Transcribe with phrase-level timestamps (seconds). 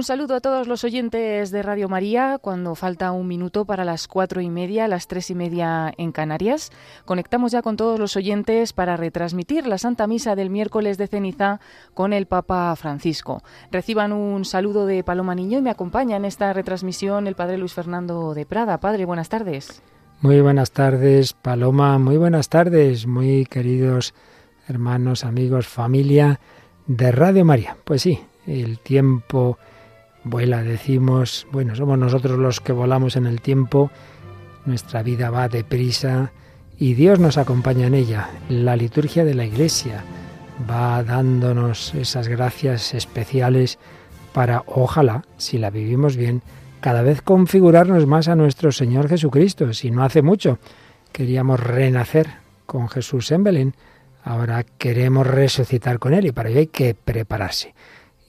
[0.00, 4.08] Un saludo a todos los oyentes de Radio María cuando falta un minuto para las
[4.08, 6.70] cuatro y media, las tres y media en Canarias.
[7.04, 11.60] Conectamos ya con todos los oyentes para retransmitir la Santa Misa del miércoles de ceniza
[11.92, 13.42] con el Papa Francisco.
[13.70, 17.74] Reciban un saludo de Paloma Niño y me acompaña en esta retransmisión el Padre Luis
[17.74, 18.80] Fernando de Prada.
[18.80, 19.82] Padre, buenas tardes.
[20.22, 21.98] Muy buenas tardes, Paloma.
[21.98, 24.14] Muy buenas tardes, muy queridos
[24.66, 26.40] hermanos, amigos, familia
[26.86, 27.76] de Radio María.
[27.84, 29.58] Pues sí, el tiempo
[30.24, 33.90] vuela, decimos, bueno, somos nosotros los que volamos en el tiempo,
[34.66, 36.32] nuestra vida va deprisa
[36.78, 38.30] y Dios nos acompaña en ella.
[38.48, 40.04] La liturgia de la Iglesia
[40.68, 43.78] va dándonos esas gracias especiales
[44.32, 46.42] para, ojalá, si la vivimos bien,
[46.80, 49.72] cada vez configurarnos más a nuestro Señor Jesucristo.
[49.72, 50.58] Si no hace mucho
[51.12, 52.28] queríamos renacer
[52.66, 53.74] con Jesús en Belén,
[54.22, 57.74] ahora queremos resucitar con Él y para ello hay que prepararse.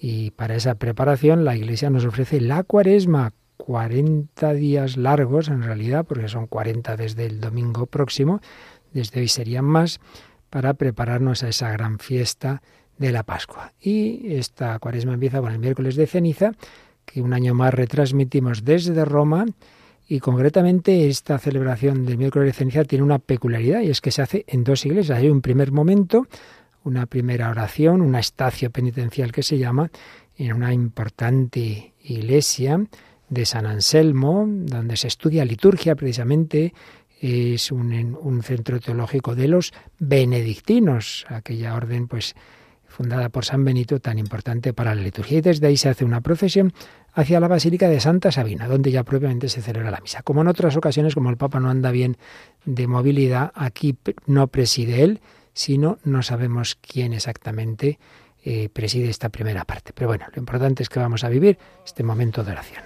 [0.04, 6.06] Y para esa preparación la Iglesia nos ofrece la cuaresma, 40 días largos en realidad,
[6.08, 8.42] porque son 40 desde el domingo próximo,
[8.94, 10.00] desde hoy serían más,
[10.50, 12.64] para prepararnos a esa gran fiesta
[12.98, 13.74] de la Pascua.
[13.80, 16.54] Y esta cuaresma empieza con el miércoles de ceniza,
[17.06, 19.46] que un año más retransmitimos desde Roma,
[20.08, 24.24] y concretamente esta celebración del miércoles de ceniza tiene una peculiaridad, y es que se
[24.24, 25.20] hace en dos iglesias.
[25.20, 26.26] Hay un primer momento
[26.84, 29.92] una primera oración, una estacio penitencial que se llama,
[30.38, 32.86] en una importante iglesia
[33.30, 36.74] de San Anselmo, donde se estudia liturgia precisamente,
[37.20, 42.36] es un, un, centro teológico de los benedictinos, aquella orden pues
[42.88, 45.38] fundada por San Benito tan importante para la liturgia.
[45.38, 46.74] Y desde ahí se hace una procesión
[47.14, 50.22] hacia la Basílica de Santa Sabina, donde ya propiamente se celebra la misa.
[50.22, 52.18] Como en otras ocasiones, como el Papa no anda bien
[52.66, 55.22] de movilidad, aquí no preside él,
[55.54, 58.00] sino no sabemos quién exactamente
[58.44, 59.94] eh, preside esta primera parte.
[59.94, 62.84] Pero bueno, lo importante es que vamos a vivir este momento de oración.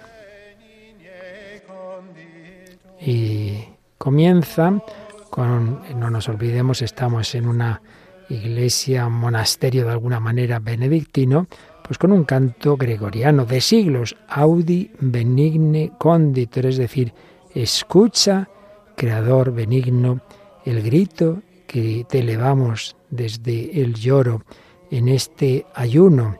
[3.00, 3.64] Y
[3.98, 4.82] comienza
[5.30, 7.82] con, no nos olvidemos, estamos en una
[8.30, 11.48] iglesia, un monasterio de alguna manera benedictino,
[11.84, 17.14] pues con un canto gregoriano de siglos, Audi benigne conditor, es decir,
[17.54, 18.50] escucha,
[18.96, 20.22] creador benigno,
[20.66, 24.44] el grito que te elevamos desde el lloro
[24.92, 26.38] en este ayuno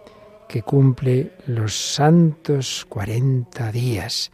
[0.48, 4.32] que cumple los santos 40 días,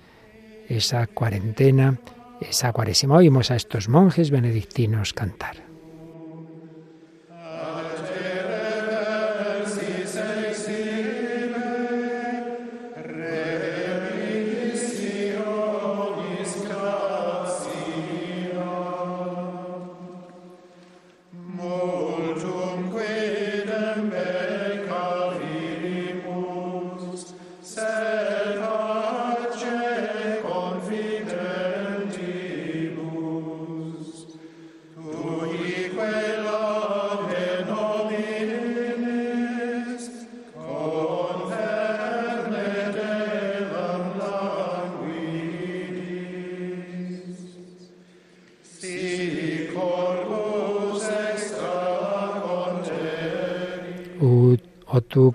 [0.67, 1.99] esa cuarentena,
[2.41, 3.15] esa cuaresima.
[3.15, 5.60] Oímos a estos monjes benedictinos cantar.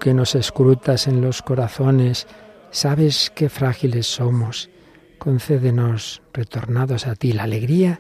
[0.07, 2.29] Que nos escrutas en los corazones,
[2.71, 4.71] sabes qué frágiles somos.
[5.19, 7.99] Concédenos, retornados a ti, la alegría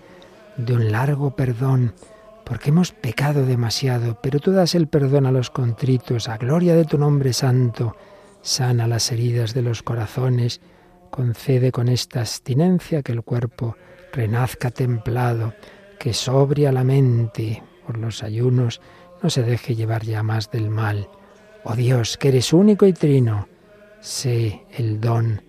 [0.56, 1.94] de un largo perdón,
[2.44, 6.84] porque hemos pecado demasiado, pero tú das el perdón a los contritos, a gloria de
[6.84, 7.96] tu nombre santo.
[8.40, 10.60] Sana las heridas de los corazones,
[11.10, 13.76] concede con esta abstinencia que el cuerpo
[14.12, 15.54] renazca templado,
[15.98, 18.80] que sobria la mente por los ayunos,
[19.24, 21.08] no se deje llevar ya más del mal.
[21.68, 23.48] Oh Dios, que eres único y trino,
[23.98, 25.42] sé el don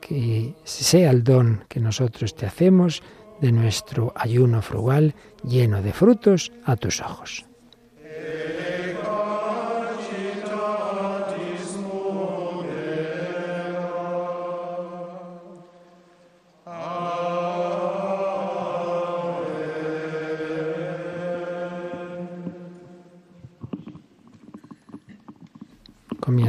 [0.00, 3.02] que sea el don que nosotros te hacemos
[3.40, 7.45] de nuestro ayuno frugal lleno de frutos a tus ojos.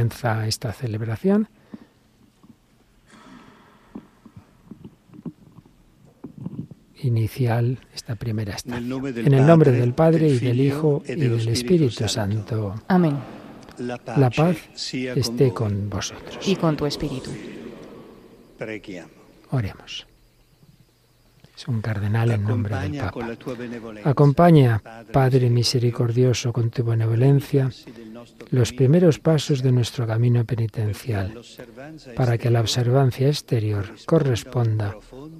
[0.08, 1.48] Comienza esta celebración.
[7.00, 9.16] Inicial, esta primera estación.
[9.18, 12.74] En el nombre del Padre, y del Hijo y del Espíritu Santo.
[12.88, 13.16] Amén.
[13.78, 16.48] La paz esté con vosotros.
[16.48, 17.30] Y con tu espíritu.
[19.50, 20.06] Oremos.
[21.58, 23.26] Es un cardenal en nombre del Papa.
[24.04, 24.80] Acompaña,
[25.12, 27.68] Padre misericordioso, con tu benevolencia,
[28.50, 31.40] los primeros pasos de nuestro camino penitencial,
[32.14, 34.94] para que la observancia exterior corresponda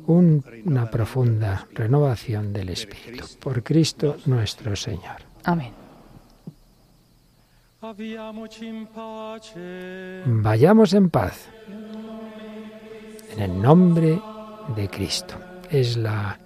[0.06, 3.24] una profunda renovación del espíritu.
[3.38, 5.22] Por Cristo nuestro Señor.
[5.44, 5.72] Amén.
[10.26, 11.48] Vayamos en paz.
[13.36, 14.20] En el nombre
[14.74, 16.40] de Cristo es la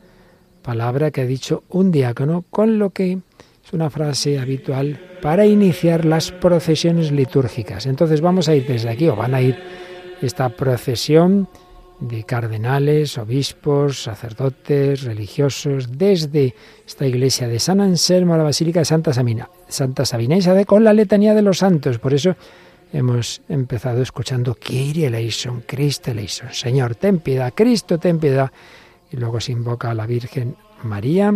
[0.62, 3.18] palabra que ha dicho un diácono, con lo que
[3.64, 7.86] es una frase habitual para iniciar las procesiones litúrgicas.
[7.86, 9.58] Entonces vamos a ir desde aquí, o van a ir
[10.20, 11.48] esta procesión
[12.00, 16.54] de cardenales, obispos, sacerdotes, religiosos, desde
[16.86, 20.66] esta iglesia de San Anselmo a la Basílica de Santa Sabina, Santa Sabina y se
[20.66, 21.98] con la letanía de los santos.
[21.98, 22.34] Por eso
[22.92, 28.50] hemos empezado escuchando Kyrie eleison, Cristo eleison, Señor, ten piedad, Cristo, ten piedad
[29.12, 31.32] y luego se invoca a la Virgen María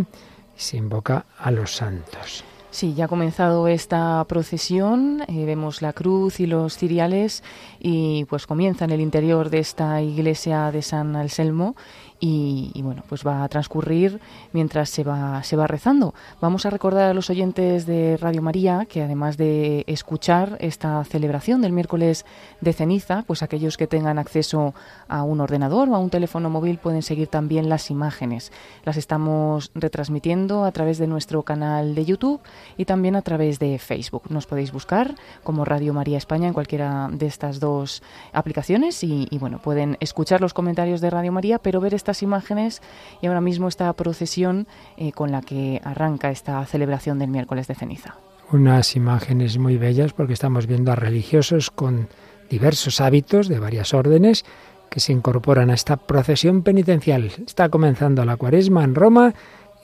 [0.56, 2.44] y se invoca a los santos.
[2.70, 7.42] Sí, ya ha comenzado esta procesión, eh, vemos la cruz y los ciriales
[7.78, 11.74] y pues comienza en el interior de esta iglesia de San Anselmo
[12.18, 14.20] y, bueno, pues va a transcurrir
[14.52, 16.14] mientras se va, se va rezando.
[16.40, 21.62] Vamos a recordar a los oyentes de Radio María que además de escuchar esta celebración
[21.62, 22.24] del miércoles
[22.60, 24.74] de ceniza, pues aquellos que tengan acceso
[25.08, 28.52] a un ordenador o a un teléfono móvil pueden seguir también las imágenes.
[28.84, 32.40] Las estamos retransmitiendo a través de nuestro canal de YouTube
[32.76, 34.24] y también a través de Facebook.
[34.30, 38.02] Nos podéis buscar como Radio María España en cualquiera de estas dos
[38.32, 42.82] aplicaciones y, bueno, pueden escuchar los comentarios de Radio María, pero ver estas imágenes
[43.20, 47.74] y ahora mismo esta procesión eh, con la que arranca esta celebración del miércoles de
[47.74, 48.14] ceniza.
[48.52, 52.08] Unas imágenes muy bellas porque estamos viendo a religiosos con
[52.48, 54.44] diversos hábitos de varias órdenes
[54.88, 57.32] que se incorporan a esta procesión penitencial.
[57.44, 59.34] Está comenzando la cuaresma en Roma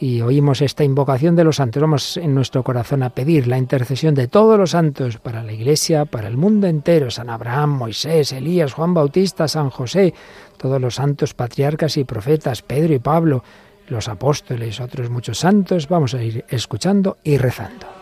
[0.02, 1.80] y oímos esta invocación de los santos.
[1.80, 6.06] Vamos en nuestro corazón a pedir la intercesión de todos los santos para la Iglesia,
[6.06, 10.12] para el mundo entero, San Abraham, Moisés, Elías, Juan Bautista, San José,
[10.62, 13.44] todos los santos patriarcas y profetas, Pedro y Pablo,
[13.88, 15.88] los apóstoles, otros muchos santos.
[15.88, 18.01] Vamos a ir escuchando y rezando.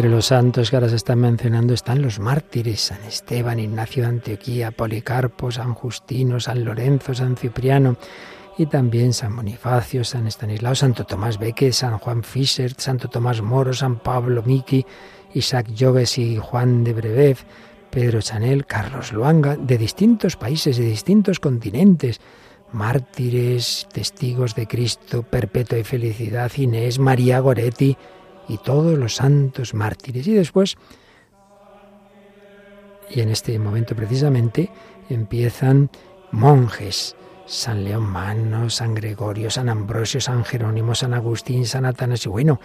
[0.00, 4.08] Entre los santos que ahora se están mencionando están los mártires, San Esteban, Ignacio de
[4.08, 7.98] Antioquía, Policarpo, San Justino, San Lorenzo, San Cipriano
[8.56, 13.74] y también San Bonifacio, San Estanislao, Santo Tomás Beque, San Juan Fischer, Santo Tomás Moro,
[13.74, 14.86] San Pablo Miki,
[15.34, 17.36] Isaac Jogues y Juan de Brevev,
[17.90, 22.22] Pedro Chanel, Carlos Luanga, de distintos países, de distintos continentes,
[22.72, 27.98] mártires, testigos de Cristo, perpetua y felicidad, Inés, María Goretti,
[28.50, 30.26] y todos los santos mártires.
[30.26, 30.76] Y después,
[33.08, 34.70] y en este momento precisamente,
[35.08, 35.90] empiezan
[36.32, 37.16] monjes.
[37.46, 42.30] San León Mano, San Gregorio, San Ambrosio, San Jerónimo, San Agustín, San Atanasio.
[42.30, 42.60] Bueno,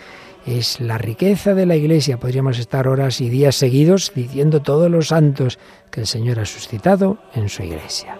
[0.46, 2.20] es la riqueza de la Iglesia.
[2.20, 5.58] Podríamos estar horas y días seguidos diciendo todos los santos
[5.89, 8.20] que el Señor ha suscitado en su Iglesia.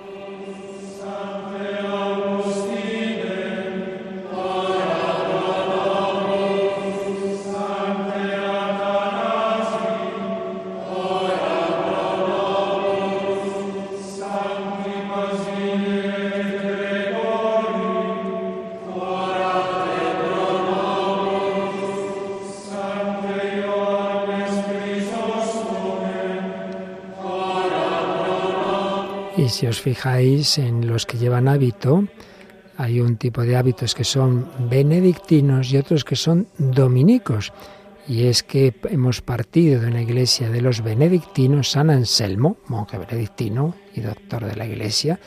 [29.45, 32.07] Y si os fijáis en los que llevan hábito,
[32.77, 37.53] hay un tipo de hábitos que son benedictinos y otros que son dominicos.
[38.07, 43.75] Y es que hemos partido de una iglesia de los benedictinos, San Anselmo, monje benedictino
[43.93, 45.19] y doctor de la iglesia,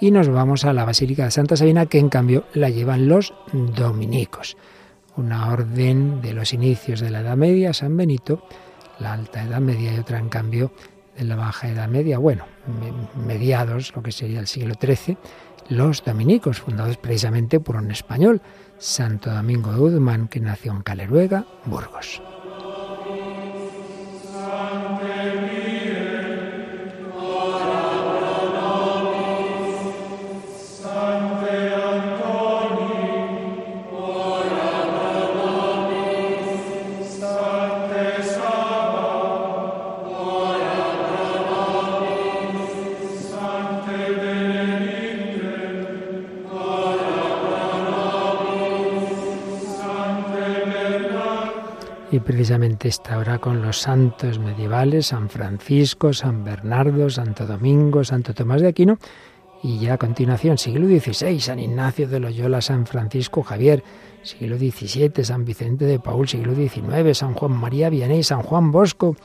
[0.00, 3.34] y nos vamos a la Basílica de Santa Sabina, que en cambio la llevan los
[3.52, 4.56] dominicos.
[5.16, 8.46] Una orden de los inicios de la Edad Media, San Benito,
[9.00, 10.70] la Alta Edad Media y otra en cambio
[11.16, 12.44] de la Baja Edad Media, bueno,
[13.14, 15.16] mediados, lo que sería el siglo XIII,
[15.68, 18.42] los dominicos, fundados precisamente por un español,
[18.78, 22.20] Santo Domingo de Guzmán, que nació en Caleruega, Burgos.
[52.44, 58.60] Precisamente está ahora con los santos medievales, San Francisco, San Bernardo, Santo Domingo, Santo Tomás
[58.60, 58.98] de Aquino,
[59.62, 63.82] y ya a continuación, siglo XVI, San Ignacio de Loyola, San Francisco Javier,
[64.22, 69.16] siglo XVII, San Vicente de Paul, siglo XIX, San Juan María Vianney, San Juan Bosco,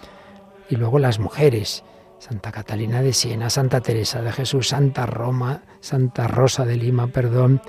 [0.70, 1.84] y luego las mujeres,
[2.20, 7.62] Santa Catalina de Siena, Santa Teresa de Jesús, Santa Roma, Santa Rosa de Lima, perdón,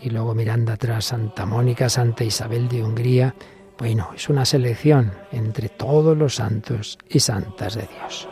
[0.00, 3.34] y luego mirando atrás, Santa Mónica, Santa Isabel de Hungría,
[3.78, 8.28] bueno, es una selección entre todos los santos y santas de Dios.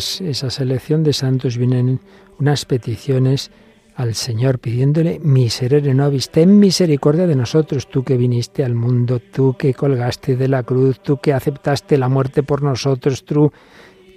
[0.00, 2.00] Tras esa selección de santos vienen
[2.38, 3.50] unas peticiones
[3.94, 9.58] al Señor pidiéndole miserere nobis, ten misericordia de nosotros, tú que viniste al mundo, tú
[9.58, 13.52] que colgaste de la cruz, tú que aceptaste la muerte por nosotros, tú,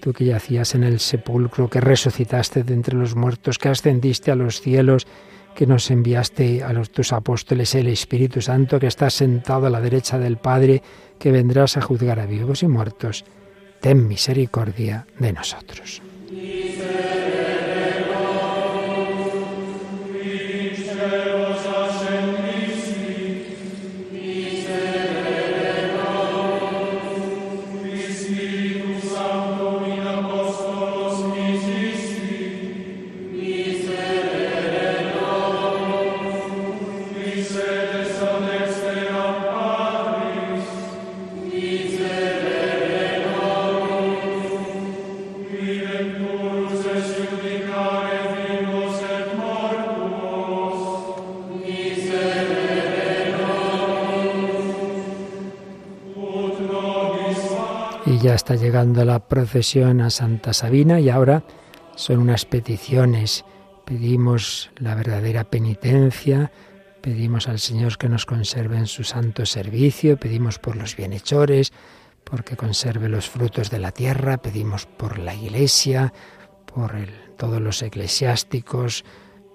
[0.01, 4.37] tú que yacías en el sepulcro, que resucitaste de entre los muertos, que ascendiste a
[4.37, 5.05] los cielos,
[5.53, 9.81] que nos enviaste a los tus apóstoles el Espíritu Santo, que estás sentado a la
[9.81, 10.81] derecha del Padre,
[11.19, 13.25] que vendrás a juzgar a vivos y muertos
[13.83, 16.01] ten misericordia de nosotros.
[58.35, 61.43] Está llegando la procesión a Santa Sabina y ahora
[61.95, 63.45] son unas peticiones.
[63.85, 66.51] Pedimos la verdadera penitencia,
[67.01, 71.73] pedimos al Señor que nos conserve en su santo servicio, pedimos por los bienhechores,
[72.23, 76.13] porque conserve los frutos de la tierra, pedimos por la Iglesia,
[76.65, 76.93] por
[77.37, 79.03] todos los eclesiásticos,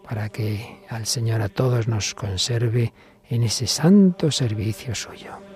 [0.06, 2.92] para que al Señor a todos nos conserve
[3.28, 5.47] en ese santo servicio suyo.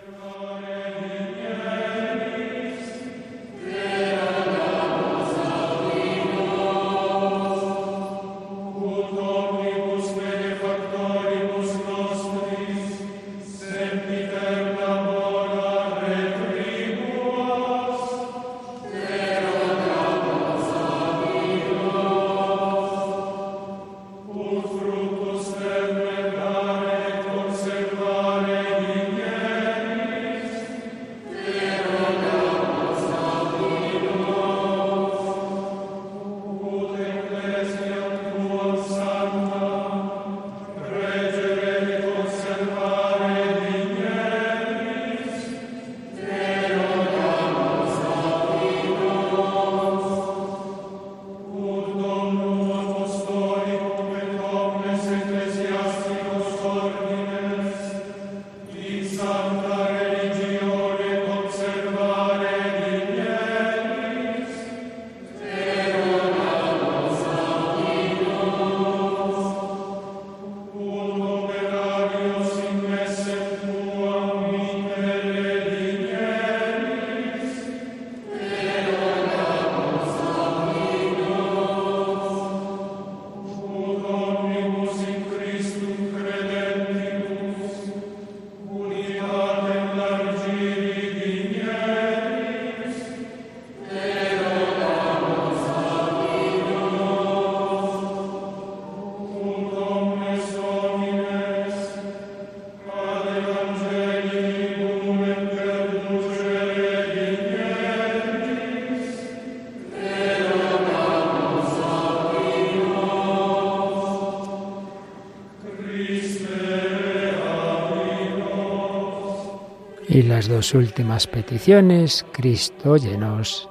[120.14, 123.66] Y las dos últimas peticiones, Cristo, óyenos,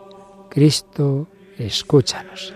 [0.49, 1.27] Cristo,
[1.59, 2.51] escúchanos.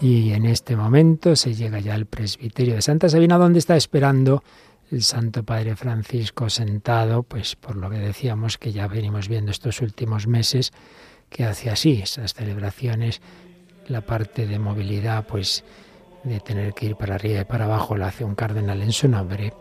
[0.00, 4.42] Y en este momento se llega ya al presbiterio de Santa Sabina, donde está esperando
[4.90, 9.82] el Santo Padre Francisco sentado, pues por lo que decíamos que ya venimos viendo estos
[9.82, 10.72] últimos meses,
[11.28, 13.20] que hace así esas celebraciones
[13.90, 15.64] la parte de movilidad, pues
[16.24, 19.08] de tener que ir para arriba y para abajo, la hace un cardenal en su
[19.08, 19.52] nombre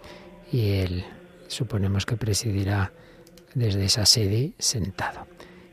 [0.51, 1.05] y él
[1.47, 2.91] suponemos que presidirá
[3.53, 5.27] desde esa sede sentado.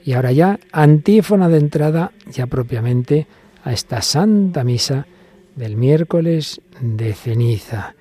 [0.04, 3.26] Y ahora ya, antífona de entrada ya propiamente
[3.64, 5.06] a esta Santa Misa
[5.56, 7.94] del miércoles de ceniza,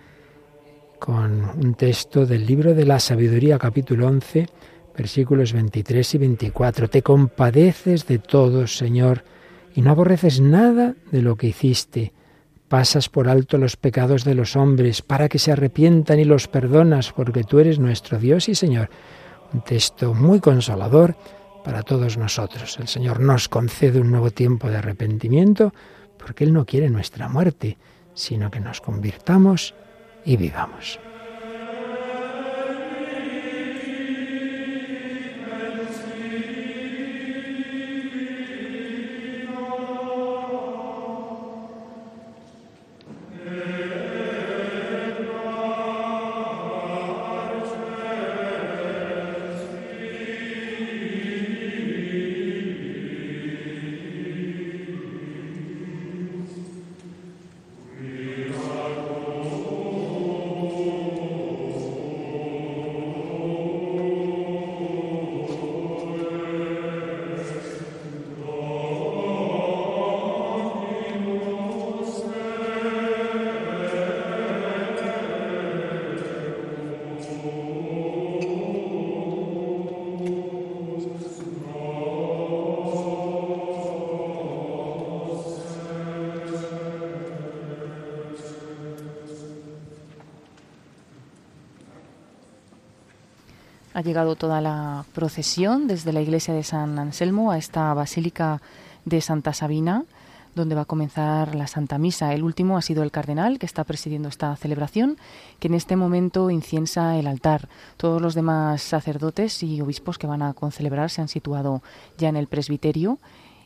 [1.00, 4.48] con un texto del libro de la sabiduría capítulo 11,
[4.96, 6.89] versículos 23 y 24.
[6.89, 9.24] Te compadeces de todos, Señor,
[9.76, 12.14] y no aborreces nada de lo que hiciste.
[12.70, 17.12] Pasas por alto los pecados de los hombres para que se arrepientan y los perdonas,
[17.12, 18.90] porque tú eres nuestro Dios y Señor.
[19.54, 21.16] Un texto muy consolador
[21.64, 22.78] para todos nosotros.
[22.80, 25.74] El Señor nos concede un nuevo tiempo de arrepentimiento
[26.18, 27.78] porque Él no quiere nuestra muerte,
[28.14, 29.76] sino que nos convirtamos
[30.24, 31.00] y vivamos.
[94.06, 98.62] Llegado toda la procesión desde la iglesia de San Anselmo a esta basílica
[99.04, 100.06] de Santa Sabina
[100.54, 102.34] donde va a comenzar la Santa Misa.
[102.34, 105.18] El último ha sido el cardenal que está presidiendo esta celebración,
[105.60, 107.68] que en este momento inciensa el altar.
[107.98, 111.84] Todos los demás sacerdotes y obispos que van a concelebrar se han situado
[112.18, 113.20] ya en el presbiterio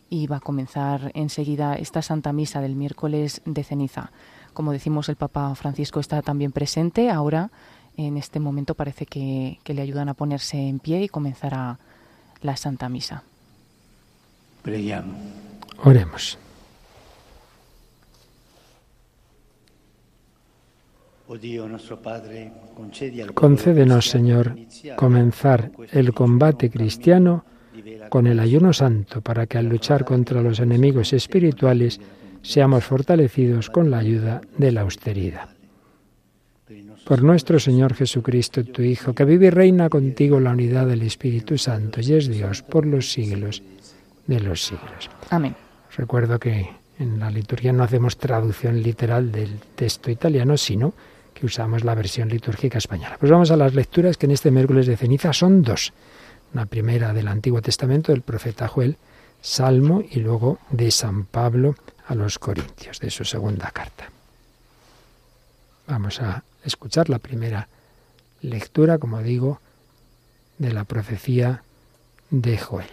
[0.10, 4.12] y va a comenzar enseguida esta Santa Misa del miércoles de ceniza.
[4.54, 7.12] Como decimos, el Papa Francisco está también presente.
[7.12, 7.52] Ahora,
[7.97, 11.80] en este momento, parece que, le ayudan a ponerse en pie y comenzará
[12.41, 13.23] la Santa Misa.
[15.84, 16.38] Oremos.
[23.36, 24.56] Concédenos, Señor,
[24.95, 27.45] comenzar el combate cristiano
[28.10, 31.99] con el ayuno santo para que al luchar contra los enemigos espirituales
[32.41, 35.59] seamos fortalecidos con la ayuda de la austeridad.
[37.10, 41.58] Por nuestro Señor Jesucristo, tu Hijo, que vive y reina contigo la unidad del Espíritu
[41.58, 43.63] Santo y es Dios por los siglos
[44.28, 45.10] de los siglos.
[45.32, 45.56] Amén.
[45.98, 46.69] Recuerdo que
[47.00, 50.93] en la liturgia no hacemos traducción literal del texto italiano, sino
[51.34, 53.17] que usamos la versión litúrgica española.
[53.19, 55.91] Pues vamos a las lecturas que en este miércoles de ceniza son dos.
[56.54, 58.98] Una primera del Antiguo Testamento del profeta Joel,
[59.41, 61.74] Salmo, y luego de San Pablo
[62.06, 64.12] a los Corintios, de su segunda carta.
[65.88, 67.67] Vamos a escuchar la primera
[68.41, 69.60] lectura, como digo,
[70.58, 71.63] de la profecía
[72.30, 72.88] de Joel.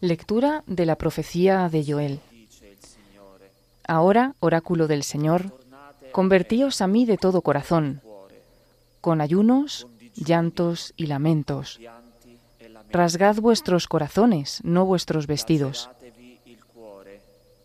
[0.00, 2.20] Lectura de la profecía de Joel.
[3.86, 5.58] Ahora, oráculo del Señor,
[6.12, 8.02] convertíos a mí de todo corazón,
[9.00, 11.80] con ayunos, llantos y lamentos
[12.90, 15.90] Rasgad vuestros corazones, no vuestros vestidos,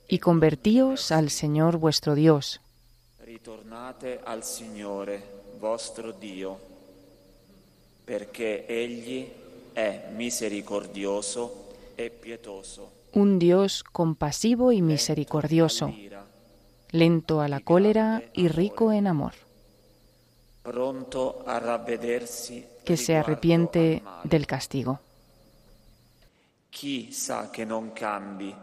[0.08, 2.62] y convertíos al Señor vuestro Dios.
[3.20, 5.22] Ritornate al Signore
[5.60, 6.60] vostro Dio,
[8.04, 9.32] perché egli
[9.72, 12.92] è misericordioso e pietoso.
[13.12, 15.94] Un Dios compasivo y misericordioso,
[16.90, 19.34] lento a la cólera y rico en amor.
[20.64, 25.00] Pronto a ravvedersi que se arrepiente del castigo.
[26.70, 28.54] Chi sa che non cambi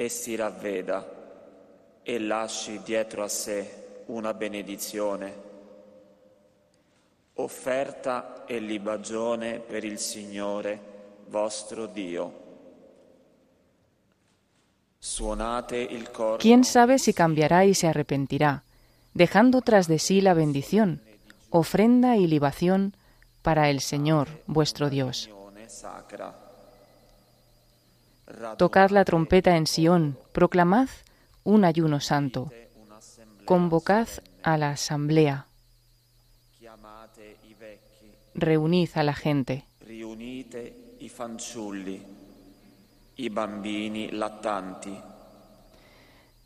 [0.00, 1.06] e si ravveda
[2.02, 5.34] e lasci dietro a sé una benedizione,
[7.34, 10.80] offerta e libagione per il Signore
[11.28, 12.32] vostro Dio.
[14.96, 16.38] Suonate il corno.
[16.38, 18.64] ¿Quién sabe si cambiará y se arrepentirá,
[19.12, 21.02] dejando tras de sí la bendición,
[21.50, 22.96] ofrenda y libación
[23.42, 25.28] para el Señor vuestro Dios?
[28.56, 30.88] Tocad la trompeta en Sión, proclamad
[31.44, 32.52] un ayuno santo,
[33.44, 34.08] convocad
[34.42, 35.46] a la asamblea,
[38.34, 39.64] reunid a la gente.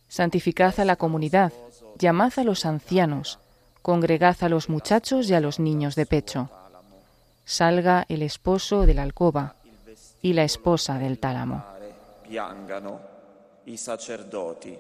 [0.09, 1.53] Santificad a la comunidad,
[1.99, 3.39] llamad a los ancianos,
[3.83, 6.51] congregad a los muchachos y a los niños de pecho.
[7.45, 9.57] Salga el esposo de la alcoba
[10.23, 11.74] y la esposa del tálamo
[12.27, 13.01] piangano
[13.65, 14.77] i sacerdoti,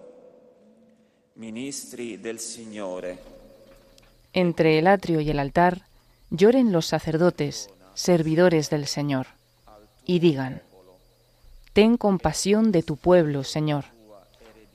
[1.35, 3.18] ministri del Signore.
[4.33, 5.83] Entre el atrio y el altar
[6.30, 9.26] lloren los sacerdotes, servidores del Señor,
[10.04, 10.62] y digan,
[11.72, 13.87] Ten compasión de tu pueblo, Señor.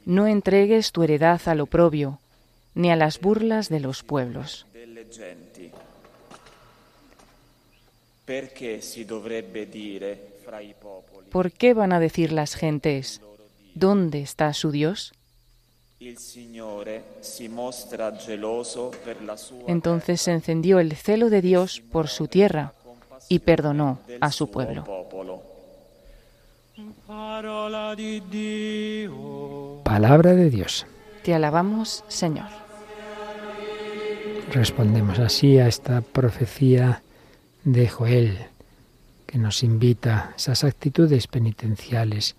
[0.05, 2.19] No entregues tu heredad al oprobio,
[2.75, 4.65] ni a las burlas de los pueblos.
[4.71, 5.71] Perché si
[7.89, 8.18] dovrebbe dire
[11.31, 13.21] ¿Por qué van a decir las gentes,
[13.73, 15.13] ¿dónde está su Dios?
[19.67, 22.73] Entonces se encendió el celo de Dios por su tierra
[23.27, 24.85] y perdonó a su pueblo.
[29.83, 30.85] Palabra de Dios.
[31.23, 32.47] Te alabamos, Señor.
[34.51, 37.03] Respondemos así a esta profecía
[37.63, 38.37] de Joel
[39.25, 42.35] que nos invita esas actitudes penitenciales,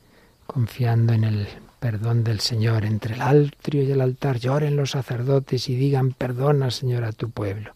[0.47, 2.85] confiando en el perdón del Señor.
[2.85, 7.31] Entre el altrio y el altar lloren los sacerdotes y digan, perdona, Señor, a tu
[7.31, 7.73] pueblo.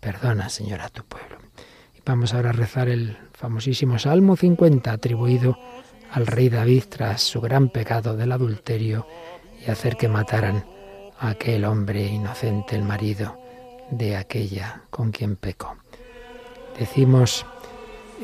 [0.00, 1.38] Perdona, Señor, a tu pueblo.
[1.94, 5.58] Y vamos ahora a rezar el famosísimo Salmo 50, atribuido
[6.12, 9.06] al rey David tras su gran pecado del adulterio
[9.64, 10.64] y hacer que mataran
[11.18, 13.38] a aquel hombre inocente, el marido
[13.90, 15.76] de aquella con quien pecó.
[16.78, 17.44] Decimos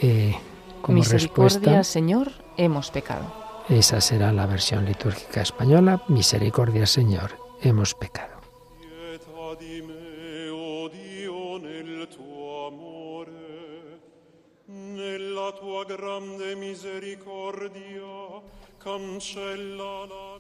[0.01, 0.35] eh,
[0.83, 3.25] como Misericordia, Señor, hemos pecado.
[3.69, 6.03] Esa será la versión litúrgica española.
[6.09, 7.33] Misericordia, Señor,
[7.63, 8.37] hemos pecado.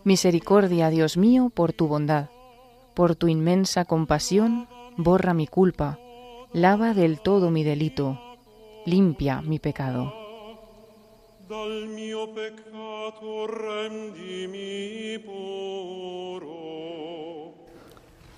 [0.04, 2.30] Misericordia, Dios mío, por tu bondad.
[2.94, 5.98] Por tu inmensa compasión, borra mi culpa,
[6.56, 8.18] lava del todo mi delito,
[8.86, 10.10] limpia mi pecado.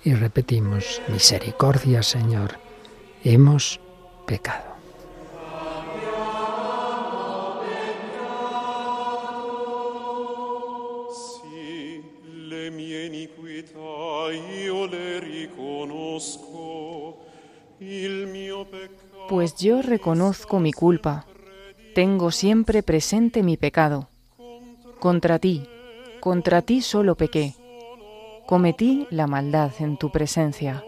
[0.03, 2.59] Y repetimos, misericordia, Señor,
[3.23, 3.79] hemos
[4.27, 4.69] pecado.
[19.29, 21.27] Pues yo reconozco mi culpa,
[21.93, 24.09] tengo siempre presente mi pecado.
[24.99, 25.63] Contra ti,
[26.19, 27.55] contra ti solo pequé,
[28.45, 30.83] cometí la maldad en tu presencia.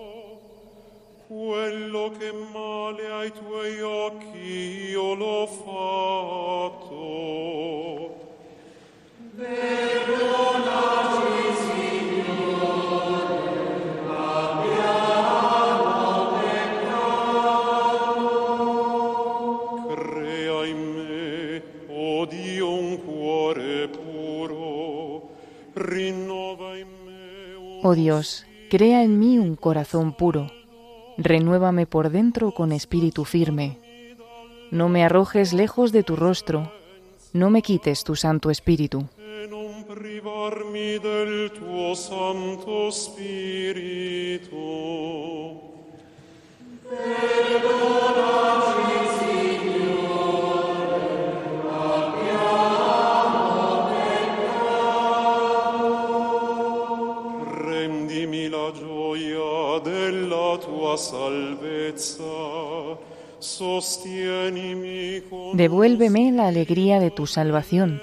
[27.83, 30.51] Oh Dios, crea en mí un corazón puro,
[31.17, 33.79] renuévame por dentro con espíritu firme.
[34.69, 36.71] No me arrojes lejos de tu rostro,
[37.33, 39.07] no me quites tu Santo Espíritu.
[65.53, 68.01] Devuélveme la alegría de tu salvación.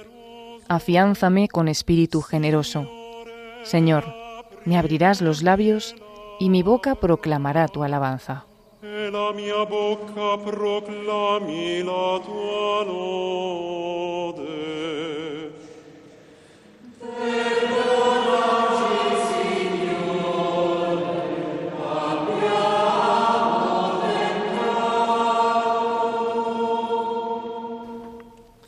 [0.69, 2.89] Afiánzame con espíritu generoso.
[3.63, 4.05] Señor,
[4.65, 5.95] me abrirás los labios
[6.39, 8.45] y mi boca proclamará tu alabanza.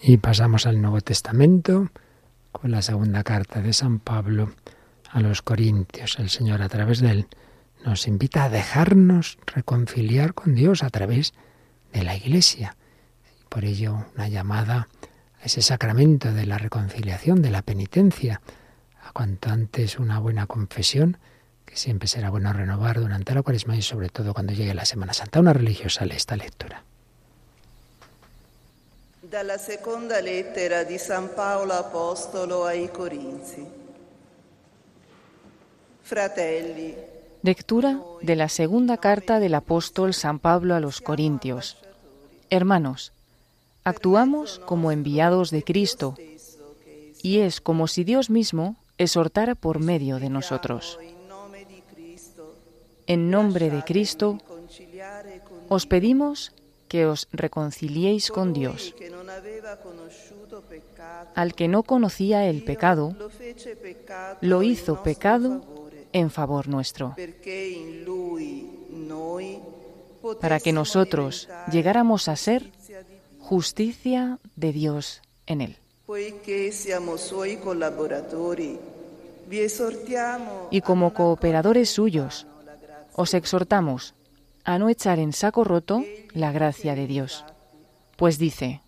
[0.02, 1.90] Y pasamos al Nuevo Testamento
[2.52, 4.50] con la segunda carta de San Pablo
[5.10, 6.18] a los Corintios.
[6.18, 7.26] El Señor a través de él
[7.84, 11.34] nos invita a dejarnos reconciliar con Dios a través
[11.92, 12.76] de la Iglesia.
[13.42, 14.88] Y por ello una llamada
[15.42, 18.40] a ese sacramento de la reconciliación, de la penitencia,
[19.02, 21.18] a cuanto antes una buena confesión,
[21.66, 25.12] que siempre será bueno renovar durante la cuaresma y sobre todo cuando llegue la Semana
[25.12, 25.40] Santa.
[25.40, 26.84] Una religiosa lee esta lectura.
[29.30, 29.58] Dalla
[30.98, 33.64] San Paolo Apostolo ai Corinzi.
[36.02, 36.96] Fratelli.
[37.42, 41.76] Lectura de la segunda carta del apóstol San Pablo a los Corintios.
[42.50, 43.12] Hermanos,
[43.84, 46.16] actuamos como enviados de Cristo
[47.22, 50.98] y es como si Dios mismo exhortara por medio de nosotros.
[53.06, 54.38] En nombre de Cristo,
[55.68, 56.52] os pedimos
[56.90, 58.92] que os reconciliéis con Dios.
[61.36, 63.14] Al que no conocía el pecado,
[64.40, 65.62] lo hizo pecado
[66.12, 67.14] en favor nuestro,
[70.40, 72.72] para que nosotros llegáramos a ser
[73.38, 75.76] justicia de Dios en él.
[80.70, 82.46] Y como cooperadores suyos,
[83.14, 84.14] os exhortamos
[84.70, 87.44] a no echar en saco roto la gracia de Dios.
[88.16, 88.82] Pues dice,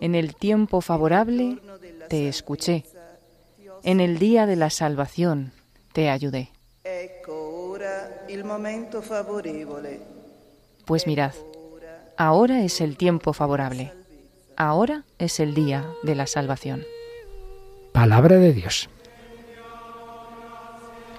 [0.00, 1.58] en el tiempo favorable
[2.08, 2.84] te escuché,
[3.82, 5.52] en el día de la salvación
[5.94, 6.50] te ayudé.
[10.84, 11.32] Pues mirad,
[12.18, 13.92] ahora es el tiempo favorable,
[14.56, 16.84] ahora es el día de la salvación.
[17.92, 18.90] Palabra de Dios.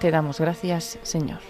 [0.00, 1.40] Te damos gracias, Señor.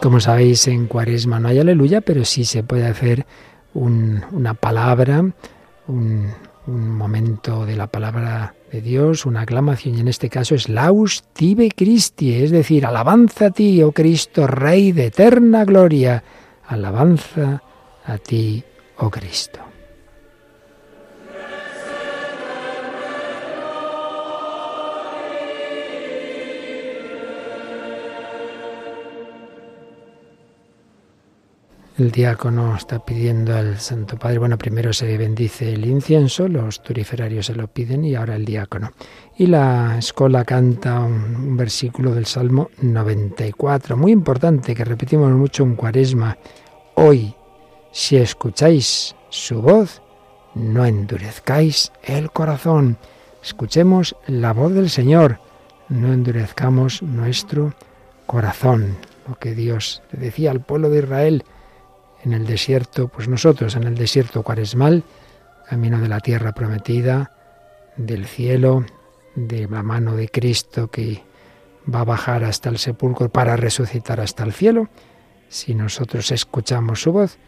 [0.00, 3.24] Como sabéis, en Cuaresma no hay aleluya, pero sí se puede hacer
[3.74, 5.20] una palabra,
[5.86, 6.32] un,
[6.66, 11.24] un momento de la palabra de Dios, una aclamación, y en este caso es Laus
[11.34, 16.24] Tibe Christi, es decir, alabanza a ti, oh Cristo, Rey de eterna gloria,
[16.66, 17.62] alabanza
[18.06, 18.64] a ti,
[18.96, 19.71] oh Cristo.
[32.02, 37.46] El diácono está pidiendo al Santo Padre, bueno, primero se bendice el incienso, los turiferarios
[37.46, 38.90] se lo piden y ahora el diácono.
[39.38, 45.76] Y la escuela canta un, versículo del Salmo 94, muy importante, que repetimos mucho en
[45.76, 46.36] cuaresma.
[46.96, 47.36] Hoy,
[47.92, 50.02] si escucháis su voz,
[50.56, 52.98] no endurezcáis el corazón.
[53.44, 55.38] Escuchemos la voz del Señor,
[55.88, 57.74] no endurezcamos nuestro
[58.26, 58.96] corazón.
[59.28, 61.44] Lo que Dios le decía al pueblo de Israel,
[62.22, 65.04] en el desierto, pues nosotros en el desierto cuaresmal,
[65.68, 67.32] camino de la tierra prometida,
[67.96, 68.84] del cielo,
[69.34, 71.22] de la mano de Cristo que
[71.92, 74.88] va a bajar hasta el sepulcro para resucitar hasta el cielo,
[75.48, 77.38] si nosotros escuchamos su voz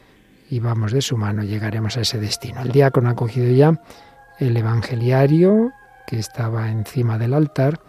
[0.51, 2.61] y vamos de su mano, llegaremos a ese destino.
[2.63, 3.81] El diácono ha cogido ya
[4.39, 5.73] el evangeliario
[6.07, 7.81] que estaba encima del altar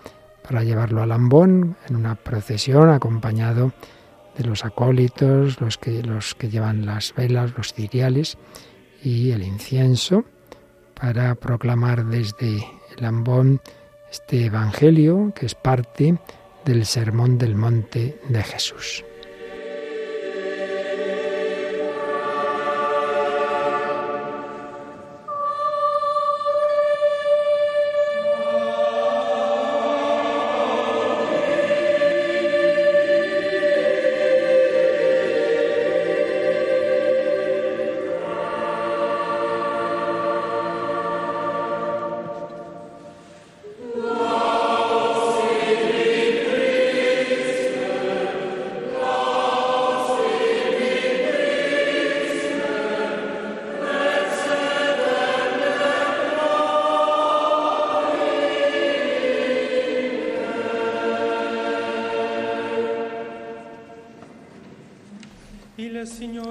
[0.47, 3.73] para llevarlo al ambón en una procesión acompañado de
[4.43, 8.37] los acólitos, los que, los que llevan las velas, los ciriales
[9.03, 10.25] y el incienso,
[10.99, 12.65] para proclamar desde
[12.97, 13.61] el ambón
[14.11, 16.17] este Evangelio que es parte
[16.63, 19.03] del Sermón del Monte de Jesús.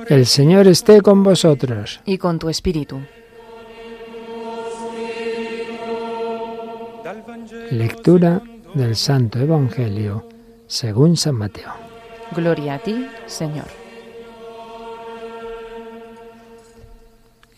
[0.08, 2.00] El Señor esté con vosotros.
[2.04, 3.00] Y con tu espíritu.
[7.70, 8.42] Lectura
[8.74, 10.28] del Santo Evangelio
[10.66, 11.72] según San Mateo.
[12.32, 13.66] Gloria a ti, Señor.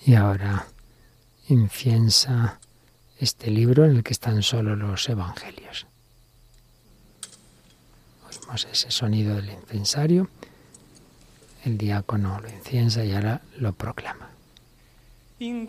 [0.04, 0.66] Y ahora
[1.48, 2.60] inciensa
[3.18, 5.86] este libro en el que están solo los evangelios.
[8.28, 10.28] Oímos ese sonido del incensario
[11.66, 14.30] el diácono lo inciensa y ahora lo proclama.
[15.38, 15.68] En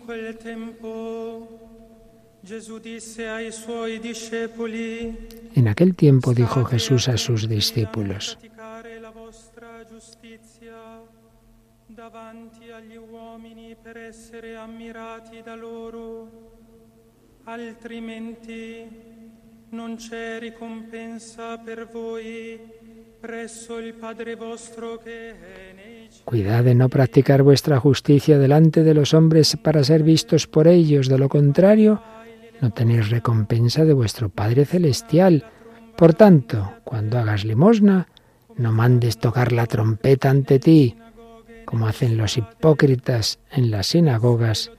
[5.68, 8.38] aquel tiempo dijo Jesús a sus discípulos,
[11.88, 16.30] davanti agli uomini per essere ammirati da loro,
[17.44, 18.86] altrimenti
[19.70, 22.77] non c'è ricompensa per voi
[26.24, 31.08] Cuidad de no practicar vuestra justicia delante de los hombres para ser vistos por ellos,
[31.08, 32.00] de lo contrario,
[32.60, 35.44] no tenéis recompensa de vuestro Padre Celestial.
[35.96, 38.08] Por tanto, cuando hagas limosna,
[38.56, 40.96] no mandes tocar la trompeta ante ti,
[41.64, 44.72] como hacen los hipócritas en las sinagogas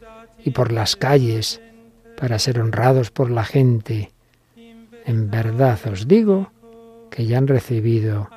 [0.43, 1.61] y por las calles,
[2.17, 4.11] para ser honrados por la gente.
[5.05, 6.51] En verdad os digo,
[7.09, 8.29] que ya han recibido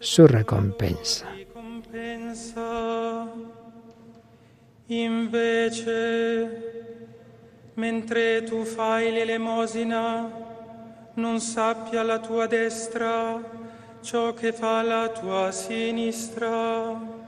[0.00, 1.26] su recompensa.
[4.88, 6.48] Invece,
[7.76, 10.28] mentre tu fai l'elemosina,
[11.14, 13.40] non sappia la tua destra
[14.02, 17.20] ciò che fa la tua sinistra.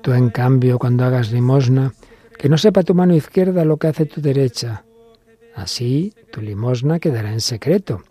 [0.00, 1.92] Tú, en cambio, cuando hagas limosna,
[2.38, 4.84] que no sepa tu mano izquierda lo que hace tu derecha.
[5.54, 8.02] Así tu limosna quedará en secreto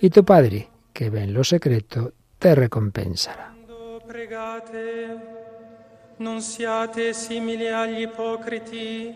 [0.00, 3.54] y tu Padre, que ve en lo secreto, te recompensará.
[6.18, 9.14] Non siate simili agli ipocriti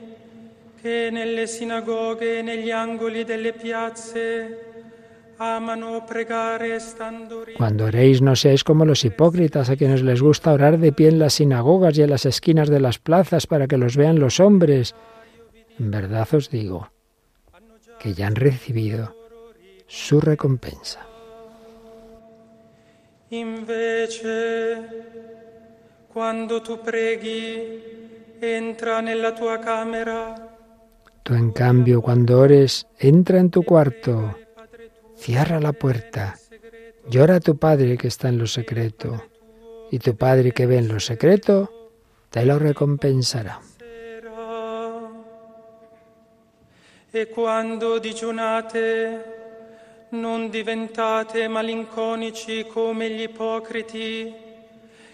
[0.81, 4.73] che nelle sinagoghe e negli angoli delle piazze
[7.57, 11.19] Cuando oréis no seáis como los hipócritas a quienes les gusta orar de pie en
[11.19, 14.95] las sinagogas y en las esquinas de las plazas para que los vean los hombres.
[15.81, 16.93] En verdad os digo
[17.99, 19.17] que ya han recibido
[19.93, 21.07] su recompensa.
[23.29, 24.89] Invece,
[26.09, 30.49] cuando tu preghi, entra nella tua camera.
[31.23, 34.35] Tú, en cambio, cuando ores, entra en tu cuarto,
[35.15, 36.37] cierra la puerta,
[37.07, 39.23] llora a tu Padre que está en lo secreto,
[39.91, 41.71] y tu Padre que ve en lo secreto,
[42.31, 43.61] te lo recompensará.
[47.13, 49.42] E quando digiunate,
[50.13, 54.33] non diventate malinconici come gli ipocriti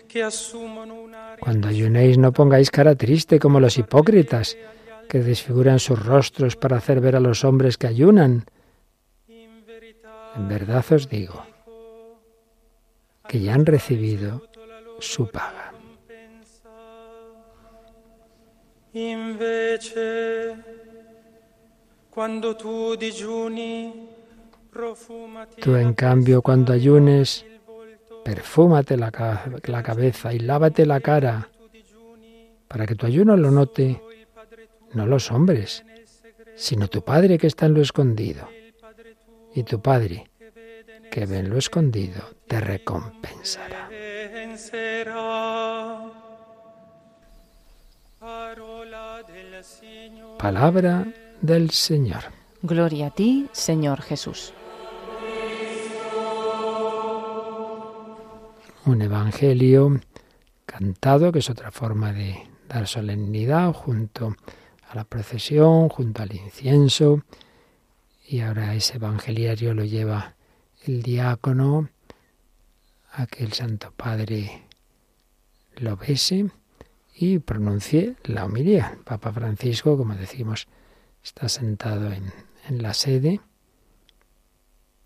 [0.07, 4.57] che assumono una Cuando ayunéis no pongáis cara triste como los hipócritas,
[5.09, 8.45] que desfiguran sus rostros para hacer ver a los hombres que ayunan.
[9.29, 11.45] En verdad os digo
[13.29, 14.43] que ya han recibido
[14.99, 15.73] su paga.
[18.95, 20.57] Invece,
[22.11, 24.18] quando tu digiuni,
[25.61, 27.45] Tú, en cambio, cuando ayunes,
[28.25, 29.11] perfúmate la,
[29.65, 31.49] la cabeza y lávate la cara,
[32.69, 34.01] para que tu ayuno lo note
[34.95, 35.85] no los hombres,
[36.55, 38.49] sino tu Padre que está en lo escondido.
[39.55, 40.31] Y tu Padre,
[41.11, 43.89] que ve en lo escondido, te recompensará.
[50.39, 51.07] Palabra
[51.41, 52.25] del Señor.
[52.63, 54.53] Gloria a ti, Señor Jesús.
[58.89, 60.01] Un evangelio
[60.65, 64.35] cantado, que es otra forma de dar solemnidad junto
[64.89, 67.23] a la procesión, junto al incienso.
[68.27, 70.37] Y ahora ese evangeliario lo lleva
[70.87, 71.91] el diácono
[73.13, 74.63] a que el Santo Padre
[75.77, 76.47] lo bese
[77.15, 78.97] y pronuncie la homilía.
[79.05, 80.67] Papa Francisco, como decimos,
[81.23, 82.33] está sentado en,
[82.67, 83.43] en la sede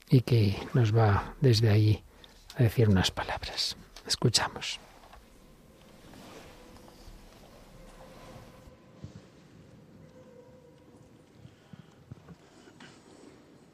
[0.09, 2.05] y que nos va desde ahí
[2.57, 3.77] a decir unas palabras.
[4.07, 4.79] Escuchamos.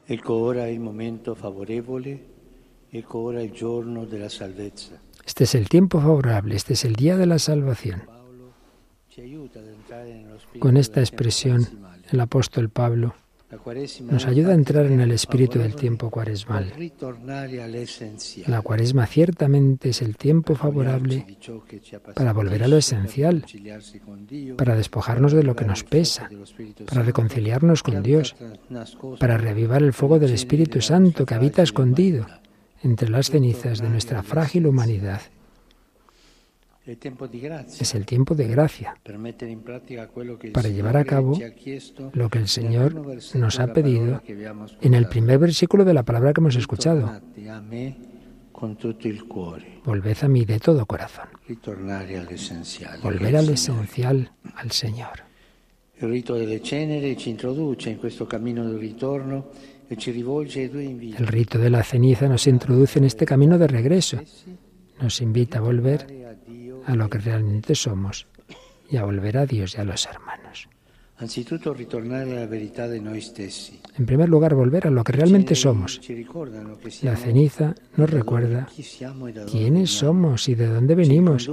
[0.07, 2.25] Ecco ora il momento favorevole,
[2.89, 4.99] ecco ora il giorno della salvezza.
[5.23, 8.01] Este es el tiempo favorable, este es el día de la salvación.
[10.57, 11.67] Con esta expresión,
[12.11, 13.13] el apóstol Pablo
[14.03, 16.71] nos ayuda a entrar en el espíritu del tiempo cuaresmal.
[18.45, 21.25] La cuaresma ciertamente es el tiempo favorable
[22.13, 23.45] para volver a lo esencial,
[24.57, 26.29] para despojarnos de lo que nos pesa,
[26.85, 28.35] para reconciliarnos con Dios,
[29.19, 32.27] para reavivar el fuego del Espíritu Santo que habita escondido
[32.83, 35.21] entre las cenizas de nuestra frágil humanidad.
[36.78, 38.95] È tempo di grazia Es el tiempo de gracia,
[40.53, 41.37] para llevar a cabo
[42.13, 42.95] lo que el Señor
[43.35, 44.21] nos ha pedido
[44.81, 47.21] en el primer versículo de la palabra que hemos escuchado.
[49.85, 51.27] Volved a mí de todo corazón.
[53.03, 55.29] Volver al esencial, al Señor.
[56.01, 59.49] Il rito delle ceneri ci introduce in questo cammino del ritorno
[59.85, 61.21] e ci rivolge ai due inviti.
[61.21, 64.17] El rito de la ceniza nos introduce en este camino de regreso.
[65.01, 66.28] Nos invita a volver
[66.89, 68.27] a lo que realmente somos
[68.89, 70.68] y a volver a Dios y a los hermanos.
[73.97, 75.99] En primer lugar, volver a lo que realmente somos.
[77.01, 81.51] La ceniza nos recuerda e da dove quiénes somos y de dónde venimos.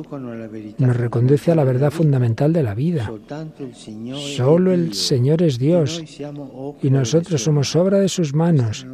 [0.79, 3.11] Nos reconduce a la verdad fundamental de la vida.
[4.37, 4.95] Solo el.
[4.95, 6.03] Señor es E Dios
[6.83, 8.87] y nosotros somos obra de sus manos.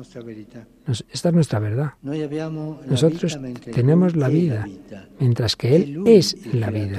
[0.87, 1.93] Esta es nuestra verdad.
[2.03, 3.39] Nosotros
[3.73, 4.67] tenemos la vida,
[5.21, 6.99] mientras que Él es la vida.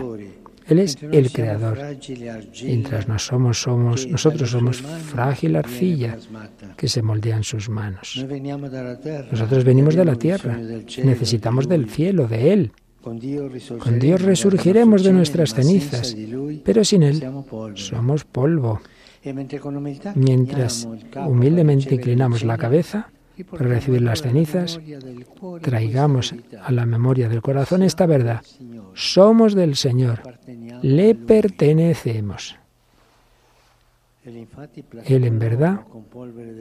[0.68, 1.80] Él es el creador.
[2.64, 6.18] Mientras somos, somos, nosotros somos frágil arcilla
[6.78, 8.26] que se moldea en sus manos.
[9.32, 10.57] Nosotros venimos de la tierra,
[11.03, 12.72] necesitamos del cielo, de Él.
[13.01, 13.20] Con
[13.99, 16.16] Dios resurgiremos de nuestras cenizas,
[16.64, 17.22] pero sin Él
[17.76, 18.82] somos polvo.
[20.16, 20.88] Mientras
[21.28, 23.09] humildemente inclinamos la cabeza
[23.49, 24.79] para recibir las cenizas,
[25.61, 28.41] traigamos a la memoria del corazón esta verdad.
[28.93, 30.21] Somos del Señor,
[30.81, 32.55] le pertenecemos.
[35.05, 35.81] Él, en verdad,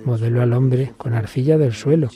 [0.05, 2.09] modeló al hombre con arcilla del suelo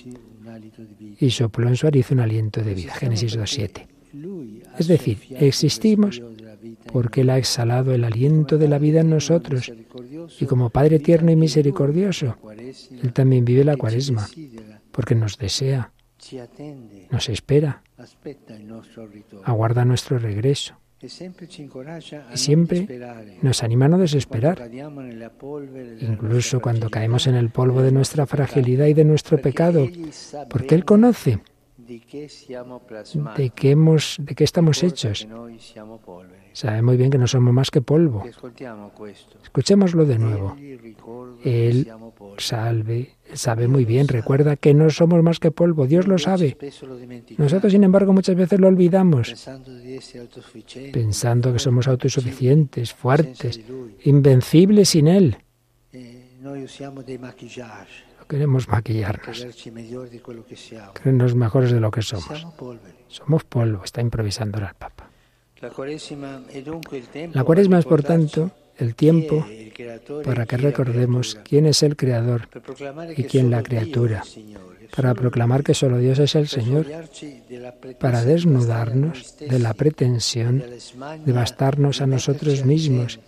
[1.18, 2.94] y sopló en su nariz un aliento de vida.
[2.94, 3.86] Génesis 2.7.
[4.14, 6.20] Lui ha Es decir, existimos
[6.96, 9.70] porque Él ha exhalado el aliento de la vida en nosotros.
[10.40, 12.38] Y como Padre tierno y misericordioso,
[13.02, 14.26] Él también vive la cuaresma,
[14.92, 15.92] porque nos desea,
[17.10, 17.82] nos espera,
[19.44, 21.10] aguarda nuestro regreso y
[22.38, 22.88] siempre
[23.42, 24.70] nos anima a no desesperar,
[26.00, 29.86] incluso cuando caemos en el polvo de nuestra fragilidad y de nuestro pecado,
[30.48, 31.40] porque Él conoce
[31.76, 32.00] de
[33.50, 35.26] qué, hemos, de qué estamos hechos.
[36.52, 38.24] Sabe muy bien que no somos más que polvo.
[39.42, 40.56] Escuchémoslo de nuevo.
[41.44, 41.92] Él
[42.38, 46.56] salve, sabe muy bien, recuerda que no somos más que polvo, Dios lo sabe.
[47.36, 49.34] Nosotros, sin embargo, muchas veces lo olvidamos,
[50.92, 53.60] pensando que somos autosuficientes, fuertes,
[54.04, 55.36] invencibles sin Él.
[58.28, 59.46] Queremos maquillarnos,
[60.94, 62.46] creernos mejores de lo que somos.
[63.08, 65.10] Somos polvo, está improvisando el Papa.
[65.60, 65.70] La
[67.44, 69.46] cuaresma es, por tanto, el tiempo
[70.24, 72.48] para que recordemos quién es el Creador
[73.16, 74.22] y quién la criatura,
[74.94, 76.86] para proclamar que solo Dios es el Señor,
[77.98, 80.62] para desnudarnos de la pretensión
[81.24, 83.20] de bastarnos a nosotros mismos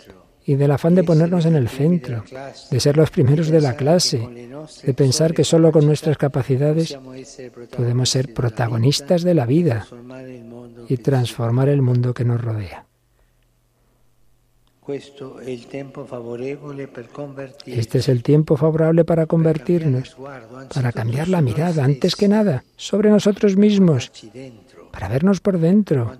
[0.48, 2.24] y del afán de ponernos en el centro,
[2.70, 4.26] de ser los primeros de la clase,
[4.82, 6.98] de pensar que solo con nuestras capacidades
[7.76, 9.86] podemos ser protagonistas de la vida
[10.88, 12.86] y transformar el mundo que nos rodea.
[17.66, 20.16] Este es el tiempo favorable para convertirnos,
[20.72, 24.10] para cambiar la mirada, antes que nada, sobre nosotros mismos,
[24.90, 26.18] para vernos por dentro.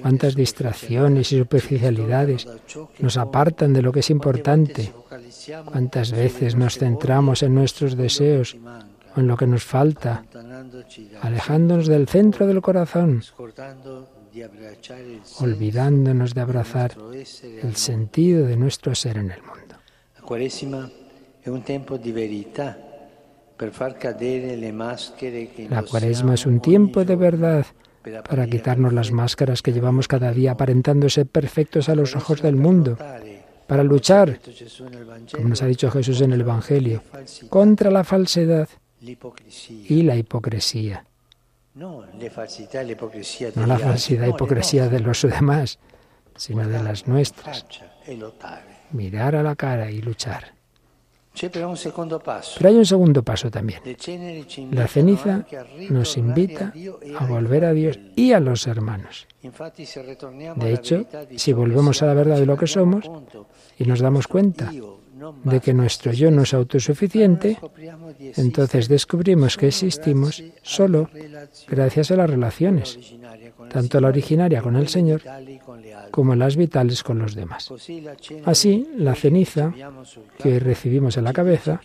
[0.00, 2.46] Cuántas distracciones y superficialidades
[2.98, 4.92] nos apartan de lo que es importante.
[5.66, 8.56] Cuántas veces nos centramos en nuestros deseos
[9.16, 10.24] o en lo que nos falta,
[11.20, 13.22] alejándonos del centro del corazón,
[15.40, 16.96] olvidándonos de abrazar
[17.62, 19.76] el sentido de nuestro ser en el mundo.
[25.70, 27.66] La cuaresma es un tiempo de verdad
[28.28, 32.96] para quitarnos las máscaras que llevamos cada día aparentándose perfectos a los ojos del mundo,
[33.66, 34.40] para luchar,
[35.32, 37.02] como nos ha dicho Jesús en el Evangelio,
[37.48, 38.68] contra la falsedad
[39.00, 41.04] y la hipocresía.
[41.74, 42.04] No
[43.66, 45.78] la falsidad y hipocresía de los demás,
[46.36, 47.64] sino de las nuestras.
[48.92, 50.59] Mirar a la cara y luchar.
[51.38, 53.80] Pero hay un segundo paso también.
[54.72, 55.46] La ceniza
[55.88, 56.72] nos invita
[57.18, 59.26] a volver a Dios y a los hermanos.
[60.56, 61.06] De hecho,
[61.36, 63.08] si volvemos a la verdad de lo que somos
[63.78, 64.70] y nos damos cuenta
[65.44, 67.58] de que nuestro yo no es autosuficiente,
[68.36, 71.10] entonces descubrimos que existimos solo
[71.68, 72.98] gracias a las relaciones,
[73.68, 75.22] tanto la originaria con el Señor
[76.10, 77.72] como las vitales con los demás.
[78.44, 79.72] Así, la ceniza
[80.38, 81.80] que recibimos en la cabeza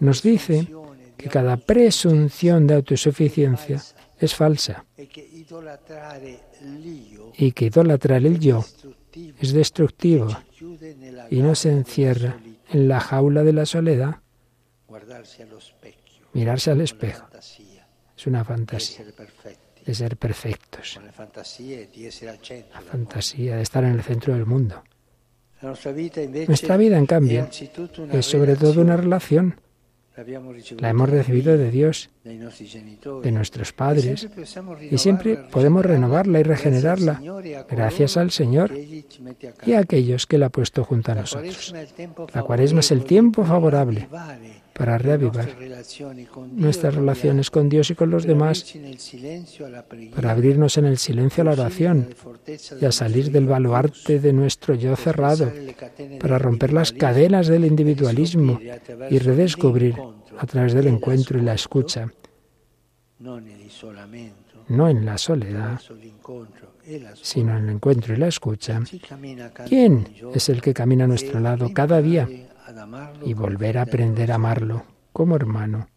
[0.00, 0.68] nos dice
[1.16, 3.82] que cada presunción de autosuficiencia
[4.18, 5.24] es falsa y que
[7.66, 8.64] idolatrar el yo
[9.40, 10.28] es destructivo
[11.30, 12.38] y nos encierra
[12.70, 14.16] en la jaula de la soledad,
[16.32, 17.26] mirarse al espejo.
[18.16, 19.04] Es una fantasía
[19.88, 21.00] de ser perfectos.
[21.02, 21.12] La
[22.82, 24.82] fantasía de estar en el centro del mundo.
[25.62, 27.48] Nuestra vida, en cambio,
[28.12, 29.58] es sobre todo una relación.
[30.78, 34.28] La hemos recibido de Dios, de nuestros padres,
[34.90, 36.40] y siempre podemos renovarla.
[36.40, 37.22] y regenerarla
[37.70, 38.72] gracias al Señor
[39.64, 41.72] y a aquellos que la ha puesto junto a nosotros.
[42.34, 44.06] La cuaresma es el tiempo favorable
[44.78, 45.48] para reavivar
[46.52, 48.64] nuestras relaciones con Dios y con los demás,
[50.14, 52.14] para abrirnos en el silencio a la oración
[52.80, 55.52] y a salir del baluarte de nuestro yo cerrado,
[56.20, 58.60] para romper las cadenas del individualismo
[59.10, 59.96] y redescubrir
[60.38, 62.12] a través del encuentro y la escucha,
[64.68, 65.80] no en la soledad,
[67.20, 68.80] sino en el encuentro y la escucha,
[69.66, 72.28] ¿quién es el que camina a nuestro lado cada día
[73.24, 75.88] y volver a aprender a amarlo como hermano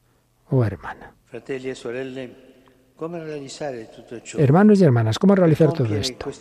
[0.50, 1.14] o hermana.
[4.38, 6.32] Hermanos y hermanas, ¿cómo realizar todo esto?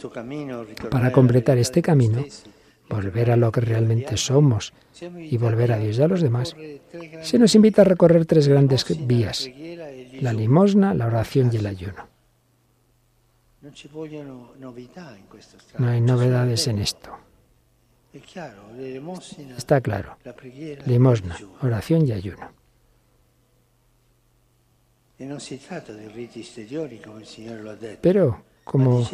[0.90, 2.24] Para completar este camino,
[2.88, 6.54] volver a lo que realmente somos y volver a Dios y a los demás,
[7.22, 9.48] se nos invita a recorrer tres grandes vías,
[10.20, 12.08] la limosna, la oración y el ayuno.
[15.78, 17.29] No hay novedades en esto.
[19.56, 20.16] Está claro.
[20.86, 22.50] Limosna, oración y ayuno.
[28.00, 29.04] Pero, como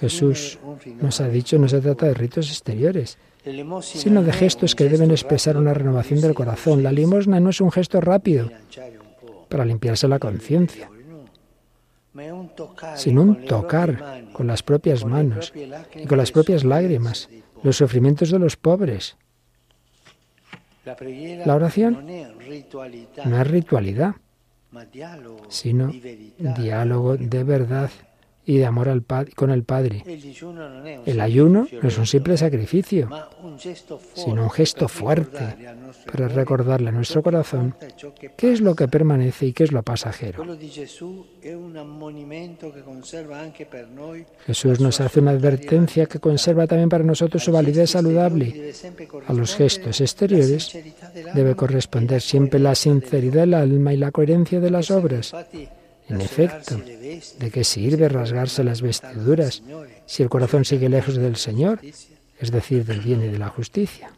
[0.00, 0.58] Jesús
[1.00, 3.18] nos ha dicho, no se trata de ritos exteriores,
[3.82, 6.82] sino de gestos que deben expresar una renovación del corazón.
[6.82, 8.50] La limosna no es un gesto rápido
[9.48, 10.88] para limpiarse la conciencia,
[12.94, 15.52] sino un tocar con las propias manos
[15.94, 17.28] y con las propias lágrimas
[17.62, 19.16] los sufrimientos de los pobres.
[20.84, 22.06] La oración
[23.24, 24.16] no es ritualidad,
[25.48, 25.92] sino
[26.38, 27.90] diálogo de verdad
[28.44, 30.02] y de amor al con el Padre.
[31.06, 33.08] El ayuno no es un simple sacrificio,
[34.14, 35.56] sino un gesto fuerte
[36.10, 37.74] para recordarle a nuestro corazón
[38.36, 40.44] qué es lo que permanece y qué es lo pasajero.
[44.46, 48.72] Jesús nos hace una advertencia que conserva también para nosotros su validez saludable.
[49.26, 50.76] A los gestos exteriores
[51.34, 55.32] debe corresponder siempre la sinceridad del alma y la coherencia de las obras.
[56.12, 59.62] En efecto, ¿de qué sirve rasgarse las vestiduras
[60.06, 61.80] si el corazón sigue lejos del Señor,
[62.38, 64.12] es decir, del bien y de la justicia?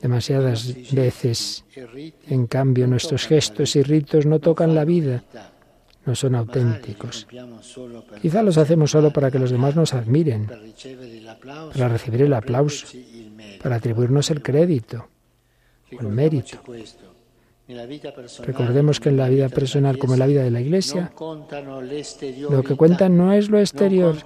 [0.00, 1.64] Demasiadas veces,
[2.28, 5.24] en cambio, nuestros gestos y ritos no tocan la vida,
[6.06, 7.26] no son auténticos.
[8.22, 10.48] Quizá los hacemos solo para que los demás nos admiren,
[11.72, 12.86] para recibir el aplauso,
[13.62, 15.08] para atribuirnos el crédito
[15.98, 16.58] el mérito.
[18.44, 21.12] Recordemos que en la vida personal como en la vida de la Iglesia,
[22.50, 24.16] lo que cuenta no es lo exterior,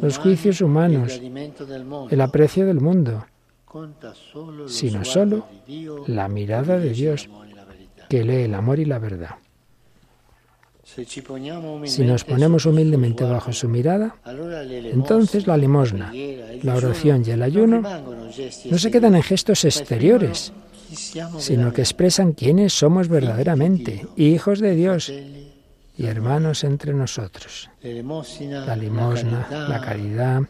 [0.00, 1.20] los juicios humanos,
[2.10, 3.26] el aprecio del mundo,
[4.66, 5.46] sino solo
[6.06, 7.28] la mirada de Dios,
[8.08, 9.36] que lee el amor y la verdad.
[11.84, 16.12] Si nos ponemos humildemente bajo su mirada, entonces la limosna,
[16.62, 20.52] la oración y el ayuno no se quedan en gestos exteriores,
[21.38, 25.12] sino que expresan quiénes somos verdaderamente, hijos de Dios
[25.96, 27.70] y hermanos entre nosotros.
[27.82, 30.42] La limosna, la caridad,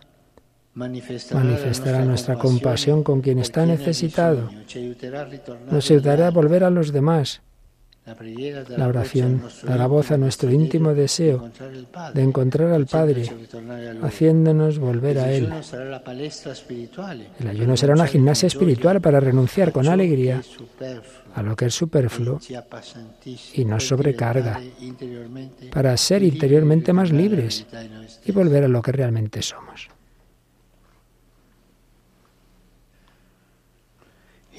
[0.75, 4.51] manifestará nuestra compasión con quien está necesitado.
[5.71, 7.43] Nos ayudará a volver a los demás
[8.77, 11.51] la oración dará voz a nuestro íntimo deseo
[12.13, 13.31] de encontrar al Padre,
[14.03, 15.49] haciéndonos volver a Él.
[17.39, 20.43] El ayuno será una gimnasia espiritual para renunciar con alegría
[21.35, 22.41] a lo que es superfluo
[23.55, 24.61] y nos sobrecarga,
[25.73, 27.67] para ser interiormente más libres
[28.25, 29.89] y volver a lo que realmente somos.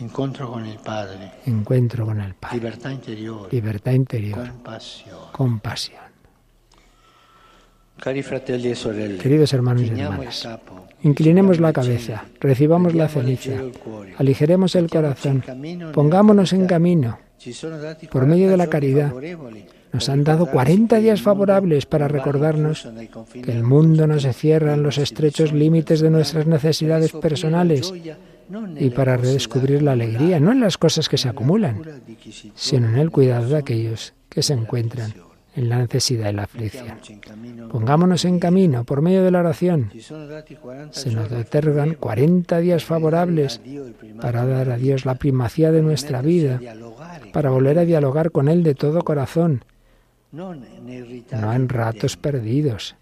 [0.03, 1.31] Encuentro con el Padre.
[1.45, 2.57] Encuentro con el Padre.
[2.57, 3.47] Libertad interior.
[3.51, 4.49] Libertad interior.
[4.49, 5.19] Compasión.
[5.31, 6.03] Compasión.
[7.97, 10.49] Cari fratelli e sorelle, Queridos hermanos y hermanas,
[11.03, 13.53] inclinemos la cabeza, recibamos la ceniza,
[14.17, 15.41] aligeremos el corazón,
[15.93, 17.19] pongámonos en camino.
[18.11, 19.13] Por medio de la caridad,
[19.93, 22.89] nos han dado 40 días favorables para recordarnos
[23.31, 27.93] que el mundo no se cierra en los estrechos límites de nuestras necesidades personales
[28.77, 31.81] y para redescubrir la alegría, no en las cosas que se acumulan,
[32.55, 35.13] sino en el cuidado de aquellos que se encuentran
[35.55, 36.97] en la necesidad y la aflicción.
[37.69, 39.91] Pongámonos en camino por medio de la oración.
[40.91, 43.61] Se nos otorgan 40 días favorables
[44.19, 46.59] para dar a Dios la primacía de nuestra vida,
[47.31, 49.63] para volver a dialogar con Él de todo corazón,
[50.31, 52.95] no en ratos perdidos,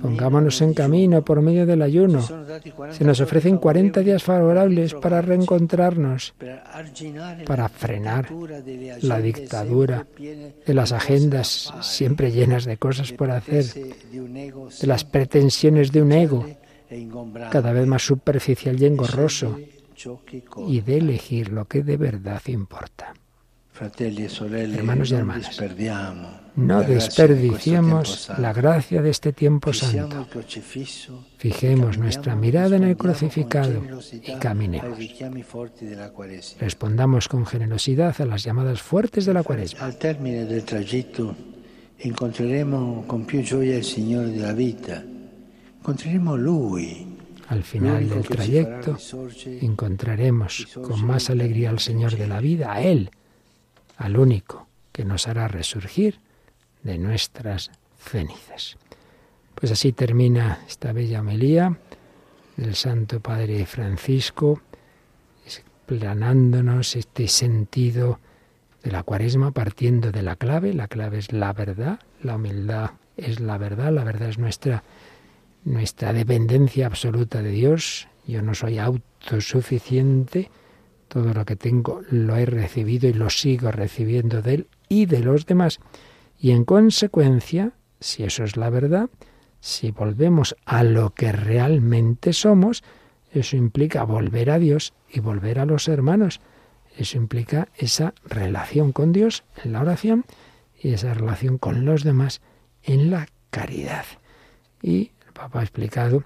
[0.00, 2.22] Pongámonos en camino por medio del ayuno.
[2.90, 6.34] Se nos ofrecen 40 días favorables para reencontrarnos,
[7.44, 8.28] para frenar
[9.02, 16.02] la dictadura de las agendas siempre llenas de cosas por hacer, de las pretensiones de
[16.02, 16.46] un ego
[17.50, 19.58] cada vez más superficial y engorroso,
[20.68, 23.14] y de elegir lo que de verdad importa.
[23.80, 25.60] Hermanos y hermanas,
[26.56, 30.26] no desperdiciemos la gracia de este tiempo santo.
[31.36, 33.80] Fijemos nuestra mirada en el crucificado
[34.12, 34.98] y caminemos.
[36.58, 39.86] Respondamos con generosidad a las llamadas fuertes de la cuaresma.
[39.86, 41.36] Al término del trayecto
[42.00, 43.80] encontraremos con più gioia.
[45.78, 47.06] Encontraremos Lui.
[47.48, 48.98] Al final del trayecto
[49.62, 53.10] encontraremos con más alegría al Señor de la vida, a Él,
[53.98, 56.20] al único que nos hará resurgir
[56.82, 58.78] de nuestras cenizas.
[59.54, 61.76] Pues así termina esta bella homilía
[62.56, 64.62] del Santo Padre Francisco,
[65.44, 68.20] explanándonos este sentido
[68.82, 70.72] de la cuaresma partiendo de la clave.
[70.74, 74.84] La clave es la verdad, la humildad es la verdad, la verdad es nuestra,
[75.64, 78.08] nuestra dependencia absoluta de Dios.
[78.26, 80.50] Yo no soy autosuficiente,
[81.08, 85.20] todo lo que tengo lo he recibido y lo sigo recibiendo de Él y de
[85.20, 85.80] los demás.
[86.38, 89.10] Y en consecuencia, si eso es la verdad,
[89.60, 92.84] si volvemos a lo que realmente somos,
[93.32, 96.40] eso implica volver a Dios y volver a los hermanos.
[96.96, 100.24] Eso implica esa relación con Dios en la oración
[100.80, 102.40] y esa relación con los demás
[102.82, 104.04] en la caridad.
[104.82, 106.24] Y el Papa ha explicado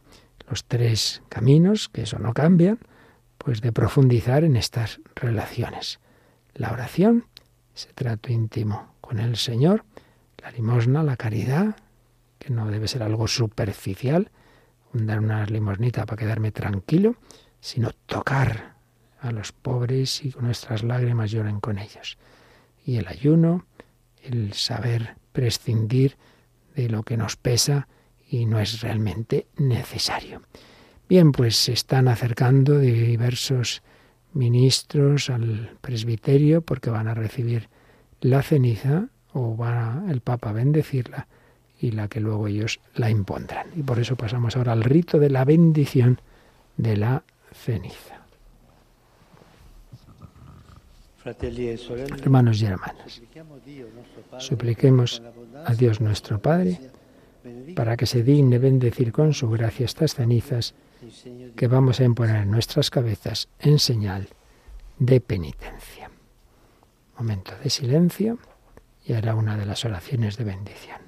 [0.48, 2.78] los tres caminos, que eso no cambian,
[3.44, 5.98] pues de profundizar en estas relaciones.
[6.54, 7.26] La oración,
[7.74, 9.84] ese trato íntimo con el Señor,
[10.38, 11.76] la limosna, la caridad,
[12.38, 14.30] que no debe ser algo superficial,
[14.92, 17.16] dar una limosnita para quedarme tranquilo,
[17.60, 18.74] sino tocar
[19.20, 22.18] a los pobres y con nuestras lágrimas lloren con ellos.
[22.84, 23.66] Y el ayuno,
[24.22, 26.16] el saber prescindir
[26.74, 27.88] de lo que nos pesa
[28.28, 30.42] y no es realmente necesario.
[31.08, 33.82] Bien, pues se están acercando diversos
[34.34, 37.68] ministros al presbiterio porque van a recibir
[38.20, 41.26] la ceniza o va el Papa a bendecirla
[41.80, 43.66] y la que luego ellos la impondrán.
[43.76, 46.20] Y por eso pasamos ahora al rito de la bendición
[46.76, 48.22] de la ceniza.
[51.24, 53.22] Hermanos y hermanas,
[54.38, 55.22] supliquemos
[55.64, 56.80] a Dios nuestro Padre
[57.76, 60.74] para que se digne bendecir con su gracia estas cenizas
[61.56, 64.28] que vamos a imponer en nuestras cabezas en señal
[64.98, 66.10] de penitencia.
[67.18, 68.38] Momento de silencio
[69.04, 71.00] y hará una de las oraciones de bendición.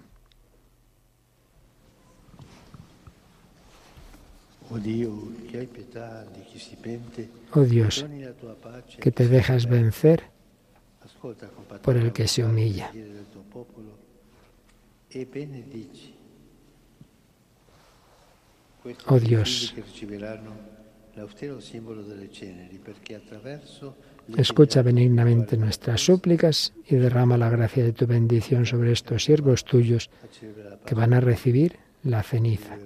[7.53, 8.05] Oh Dios,
[9.01, 10.25] que te dejas vencer
[11.83, 12.91] por el que se humilla.
[19.07, 19.75] Oh Dios,
[24.37, 30.11] escucha benignamente nuestras súplicas y derrama la gracia de tu bendición sobre estos siervos tuyos
[30.85, 32.77] que van a recibir la ceniza,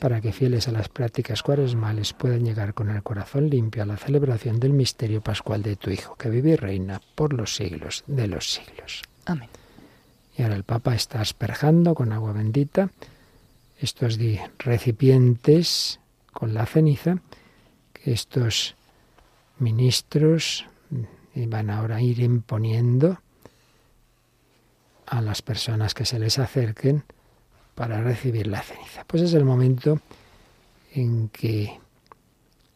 [0.00, 3.96] para que fieles a las prácticas cuaresmales puedan llegar con el corazón limpio a la
[3.96, 8.26] celebración del misterio pascual de tu Hijo, que vive y reina por los siglos de
[8.26, 9.02] los siglos.
[9.24, 9.48] Amén.
[10.36, 12.90] Y ahora el Papa está asperjando con agua bendita
[13.82, 14.18] estos
[14.58, 16.00] recipientes
[16.32, 17.18] con la ceniza
[17.92, 18.74] que estos
[19.58, 20.66] ministros
[21.34, 23.18] van ahora a ir imponiendo
[25.06, 27.04] a las personas que se les acerquen
[27.74, 29.04] para recibir la ceniza.
[29.04, 30.00] Pues es el momento
[30.94, 31.78] en que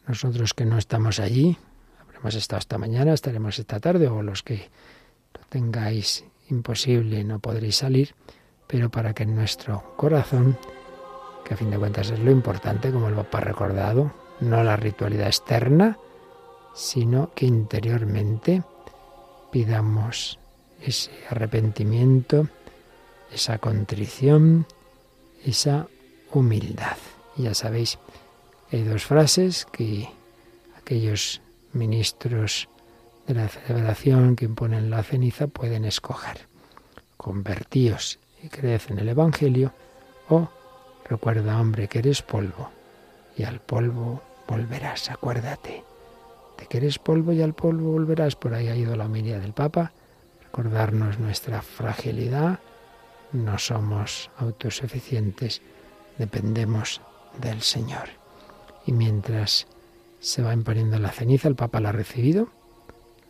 [0.06, 1.56] nosotros que no estamos allí,
[2.00, 4.68] habremos estado esta mañana, estaremos esta tarde, o los que
[5.34, 8.14] lo tengáis imposible no podréis salir,
[8.66, 10.56] pero para que en nuestro corazón,
[11.46, 14.76] que a fin de cuentas es lo importante, como el Papa ha recordado, no la
[14.76, 15.96] ritualidad externa,
[16.74, 18.62] sino que interiormente
[19.52, 20.38] pidamos
[20.82, 22.48] ese arrepentimiento,
[23.32, 24.66] esa contrición,
[25.44, 25.86] esa
[26.32, 26.96] humildad.
[27.36, 27.98] Ya sabéis,
[28.72, 30.08] hay dos frases que
[30.76, 31.40] aquellos
[31.72, 32.68] ministros
[33.26, 36.48] de la celebración que imponen la ceniza pueden escoger.
[37.16, 39.72] Convertíos y creed en el Evangelio
[40.28, 40.48] o
[41.06, 42.70] recuerda, hombre, que eres polvo
[43.36, 45.10] y al polvo volverás.
[45.10, 45.84] Acuérdate
[46.58, 48.36] de que eres polvo y al polvo volverás.
[48.36, 49.92] Por ahí ha ido la homilía del Papa.
[50.42, 52.60] Recordarnos nuestra fragilidad,
[53.32, 55.60] no somos autosuficientes,
[56.18, 57.02] dependemos
[57.40, 58.08] del Señor.
[58.86, 59.66] Y mientras
[60.20, 62.48] se va imponiendo la ceniza, el Papa la ha recibido,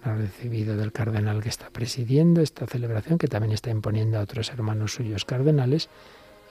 [0.05, 4.23] la ha recibido del cardenal que está presidiendo esta celebración, que también está imponiendo a
[4.23, 5.89] otros hermanos suyos cardenales,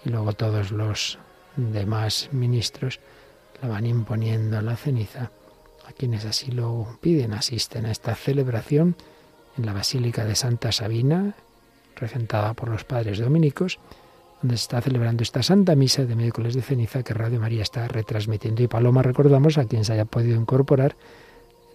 [0.06, 1.18] y luego todos los
[1.56, 3.00] demás ministros
[3.62, 5.32] la van imponiendo la ceniza
[5.88, 8.96] a quienes así lo piden, asisten a esta celebración
[9.58, 11.36] en la Basílica de Santa Sabina,
[11.96, 13.80] regentada por los padres dominicos,
[14.42, 17.88] donde se está celebrando esta Santa Misa de miércoles de ceniza que Radio María está
[17.88, 18.64] retransmitiendo.
[18.64, 20.96] Y Paloma, recordamos a quien se haya podido incorporar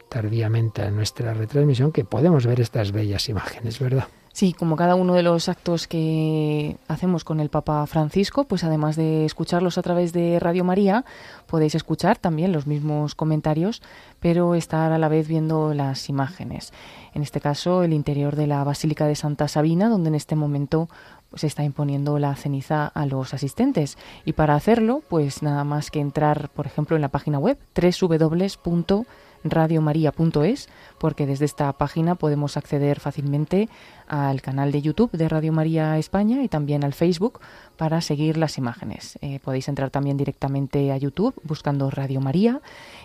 [0.08, 4.08] tardíamente a nuestra retransmisión que podemos ver estas bellas imágenes, ¿verdad?
[4.40, 8.96] Sí, como cada uno de los actos que hacemos con el Papa Francisco, pues además
[8.96, 11.04] de escucharlos a través de Radio María,
[11.46, 13.82] podéis escuchar también los mismos comentarios,
[14.18, 16.72] pero estar a la vez viendo las imágenes.
[17.12, 20.88] En este caso, el interior de la Basílica de Santa Sabina, donde en este momento
[21.34, 23.98] se está imponiendo la ceniza a los asistentes.
[24.24, 29.04] Y para hacerlo, pues nada más que entrar, por ejemplo, en la página web www
[29.44, 30.68] radiomaria.es,
[31.00, 33.70] porque desde esta página podemos acceder fácilmente
[34.06, 37.40] al canal de YouTube de Radio María España y también al Facebook
[37.78, 39.18] para seguir las imágenes.
[39.22, 42.60] Eh, podéis entrar también directamente a YouTube buscando Radio María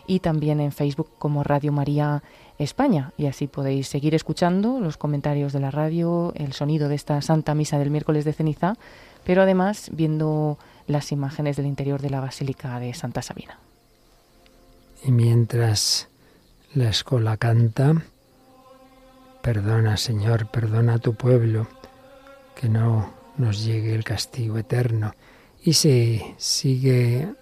[0.07, 2.21] y también en Facebook como Radio María
[2.59, 7.21] España y así podéis seguir escuchando los comentarios de la radio, el sonido de esta
[7.21, 8.75] Santa Misa del miércoles de ceniza,
[9.23, 13.57] pero además viendo las imágenes del interior de la Basílica de Santa Sabina.
[15.01, 16.09] Y mientras
[16.75, 18.03] la escola canta,
[19.41, 21.67] perdona Señor, perdona a tu pueblo,
[22.53, 25.13] que no nos llegue el castigo eterno.
[25.63, 27.33] Y se sigue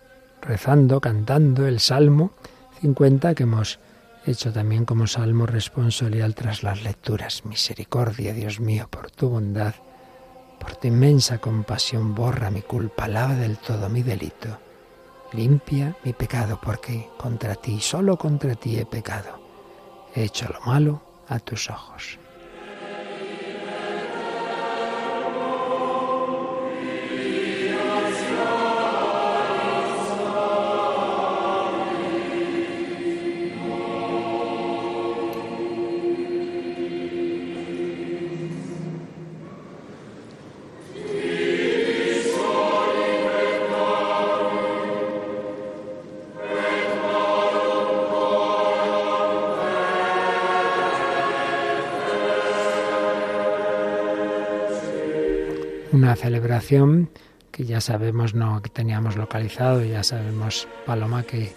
[0.41, 2.33] rezando, cantando el Salmo
[2.81, 3.79] 50 que hemos
[4.25, 7.43] hecho también como salmo responsorial tras las lecturas.
[7.43, 9.73] Misericordia, Dios mío, por tu bondad,
[10.59, 14.59] por tu inmensa compasión, borra mi culpa, lava del todo mi delito,
[15.33, 19.39] limpia mi pecado, porque contra ti, solo contra ti he pecado.
[20.13, 22.19] He hecho lo malo a tus ojos.
[55.93, 57.09] Una celebración
[57.51, 61.53] que ya sabemos no que teníamos localizado, ya sabemos Paloma que,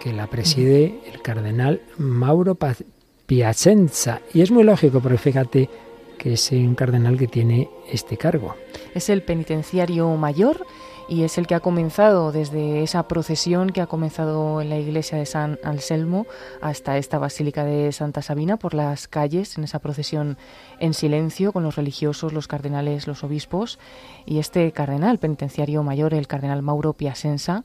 [0.00, 2.56] que la preside el cardenal Mauro
[3.26, 4.20] Piacenza.
[4.32, 5.68] Y es muy lógico, porque fíjate
[6.16, 8.54] que es un cardenal que tiene este cargo.
[8.94, 10.64] Es el penitenciario mayor
[11.08, 15.16] y es el que ha comenzado desde esa procesión que ha comenzado en la iglesia
[15.16, 16.26] de San Anselmo
[16.60, 20.36] hasta esta basílica de Santa Sabina por las calles en esa procesión
[20.78, 23.78] en silencio con los religiosos, los cardenales, los obispos
[24.26, 27.64] y este cardenal penitenciario mayor, el cardenal Mauro Piasenza,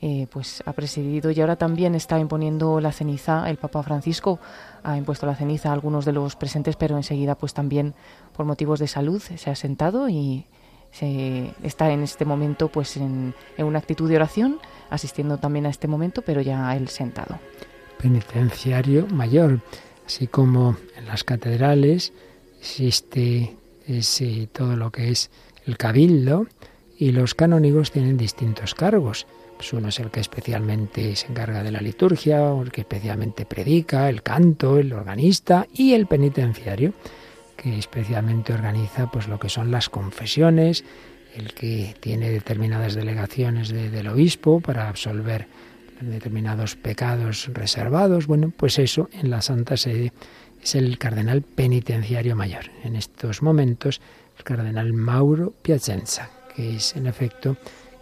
[0.00, 3.48] eh, pues ha presidido y ahora también está imponiendo la ceniza.
[3.48, 4.40] El Papa Francisco
[4.82, 7.94] ha impuesto la ceniza a algunos de los presentes, pero enseguida, pues también
[8.32, 10.46] por motivos de salud se ha sentado y
[10.92, 14.58] se está en este momento pues en, una actitud de oración,
[14.90, 17.38] asistiendo también a este momento, pero ya él sentado.
[18.00, 19.60] Penitenciario mayor,
[20.06, 22.12] así como en las catedrales
[22.60, 25.30] existe ese, todo lo que es
[25.66, 26.46] el cabildo
[26.98, 29.26] y los canónigos tienen distintos cargos.
[29.56, 34.08] Pues uno es el que especialmente se encarga de la liturgia, el que especialmente predica,
[34.08, 36.92] el canto, el organista y el penitenciario
[37.62, 40.84] que especialmente organiza pues lo que son las confesiones,
[41.34, 45.46] el que tiene determinadas delegaciones del obispo para absolver
[46.00, 48.26] determinados pecados reservados.
[48.26, 50.12] Bueno, pues eso en la Santa Sede
[50.62, 52.64] es el cardenal penitenciario mayor.
[52.84, 54.00] En estos momentos,
[54.36, 57.56] el cardenal Mauro Piacenza, que es en efecto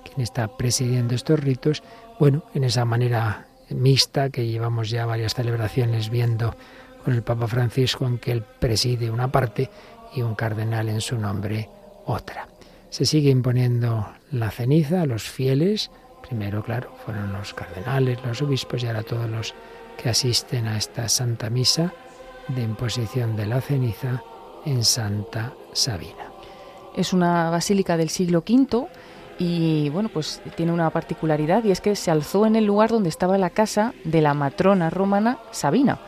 [0.05, 1.83] quien está presidiendo estos ritos,
[2.19, 6.57] bueno, en esa manera mixta que llevamos ya varias celebraciones viendo
[7.05, 9.71] con el Papa Francisco en que él preside una parte
[10.15, 11.69] y un cardenal en su nombre
[12.07, 12.49] otra.
[12.91, 15.91] Se sigue imponiendo la ceniza a los fieles,
[16.27, 19.55] primero claro, fueron los cardenales, los obispos y ahora todos los
[19.97, 21.93] que asisten a esta Santa Misa
[22.49, 24.23] de imposición de la ceniza
[24.65, 26.33] en Santa Sabina.
[26.97, 28.89] Es una basílica del siglo V
[29.39, 33.09] y bueno, pues tiene una particularidad y es que se alzó en el lugar donde
[33.09, 36.01] estaba la casa de la matrona romana Sabina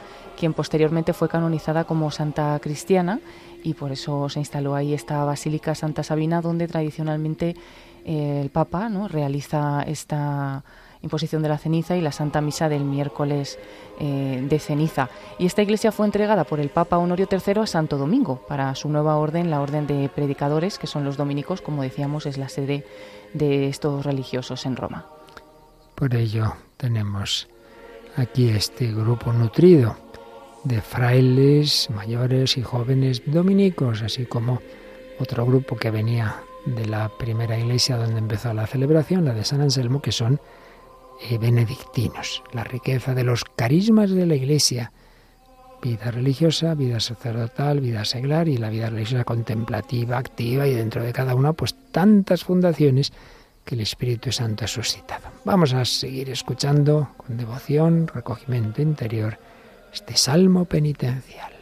[0.42, 3.20] quien posteriormente fue canonizada como santa cristiana
[3.62, 7.54] y por eso se instaló ahí esta Basílica Santa Sabina, donde tradicionalmente
[8.04, 10.64] eh, el Papa realiza esta
[11.00, 13.56] imposición de la ceniza y la Santa Misa del miércoles
[14.00, 15.10] eh, de ceniza.
[15.38, 18.88] Y esta iglesia fue entregada por el Papa Honorio III a Santo Domingo para su
[18.88, 22.84] nueva orden, la Orden de Predicadores, que son los dominicos, como decíamos, es la sede
[23.32, 25.06] de estos religiosos en Roma.
[25.94, 27.48] Por ello tenemos
[28.16, 30.01] aquí este grupo nutrido
[30.64, 34.60] de frailes mayores y jóvenes dominicos, así como
[35.18, 36.36] otro grupo que venía
[36.66, 40.40] de la primera iglesia donde empezó la celebración, la de San Anselmo, que son
[41.28, 42.42] eh, benedictinos.
[42.52, 44.92] La riqueza de los carismas de la iglesia,
[45.82, 51.12] vida religiosa, vida sacerdotal, vida seglar y la vida religiosa contemplativa, activa y dentro de
[51.12, 53.12] cada una pues tantas fundaciones
[53.64, 55.28] que el Espíritu Santo ha suscitado.
[55.44, 59.38] Vamos a seguir escuchando con devoción, recogimiento interior
[59.92, 61.52] este salmo penitencial.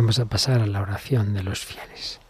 [0.00, 2.20] Vamos a pasar a la oración de los fieles.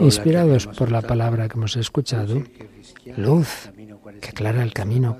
[0.00, 2.42] Inspirados por la palabra que hemos escuchado,
[3.18, 3.70] luz
[4.22, 5.18] que aclara el camino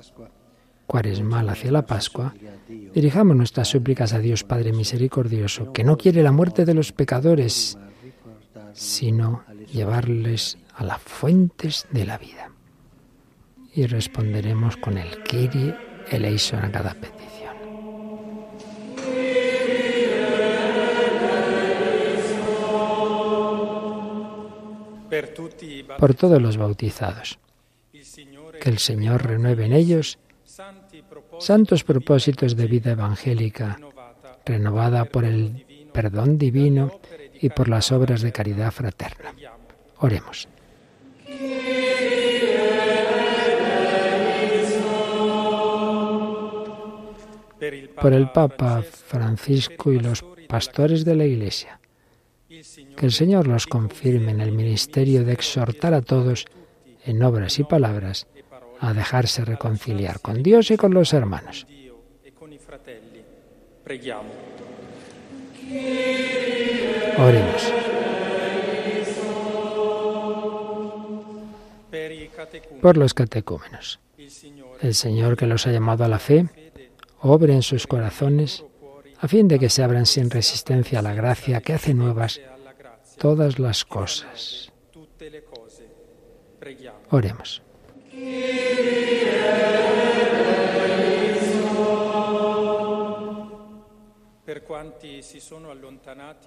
[0.87, 2.33] cuaresmal hacia la Pascua,
[2.67, 7.77] dirijamos nuestras súplicas a Dios Padre Misericordioso, que no quiere la muerte de los pecadores,
[8.73, 12.51] sino llevarles a las fuentes de la vida.
[13.73, 15.75] Y responderemos con el Kyrie
[16.09, 17.57] eleison a cada petición.
[25.97, 27.39] Por todos los bautizados,
[27.91, 30.19] que el Señor renueve en ellos
[31.39, 33.79] santos propósitos de vida evangélica,
[34.45, 36.99] renovada por el perdón divino
[37.41, 39.33] y por las obras de caridad fraterna.
[39.99, 40.47] Oremos.
[48.01, 51.79] Por el Papa Francisco y los pastores de la Iglesia,
[52.47, 56.45] que el Señor los confirme en el ministerio de exhortar a todos
[57.05, 58.27] en obras y palabras
[58.79, 61.65] a dejarse reconciliar con Dios y con los hermanos.
[67.17, 67.73] Oremos.
[72.81, 73.99] Por los catecúmenos.
[74.81, 76.47] El Señor que los ha llamado a la fe,
[77.31, 78.63] obre en sus corazones
[79.19, 82.39] a fin de que se abran sin resistencia a la gracia que hace nuevas
[83.17, 84.71] todas las cosas.
[87.09, 87.61] Oremos.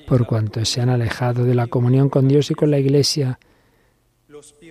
[0.06, 3.38] Por cuanto se han alejado de la comunión con Dios y con la Iglesia,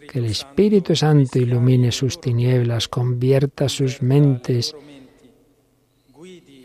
[0.09, 4.75] que el Espíritu Santo ilumine sus tinieblas, convierta sus mentes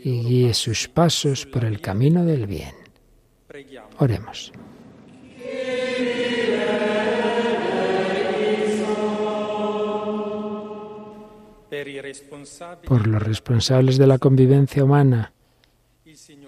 [0.05, 2.75] y guíe sus pasos por el camino del bien.
[3.97, 4.51] Oremos.
[12.85, 15.33] Por los responsables de la convivencia humana,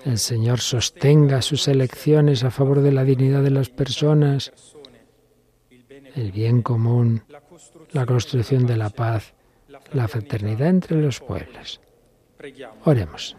[0.05, 4.51] el Señor sostenga sus elecciones a favor de la dignidad de las personas,
[6.13, 7.23] el bien común,
[7.91, 9.33] la construcción de la paz,
[9.93, 11.81] la fraternidad entre los pueblos.
[12.85, 13.35] Oremos.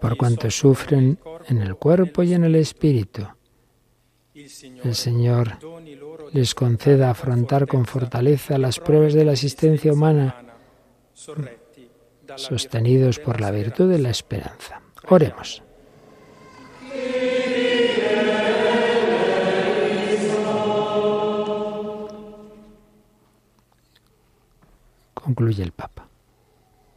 [0.00, 1.18] Por cuanto sufren
[1.48, 3.26] en el cuerpo y en el espíritu,
[4.34, 5.58] el Señor
[6.32, 10.54] les conceda afrontar con fortaleza las pruebas de la existencia humana,
[12.36, 14.82] sostenidos por la virtud de la esperanza.
[15.08, 15.63] Oremos.
[25.24, 26.06] Concluye el Papa.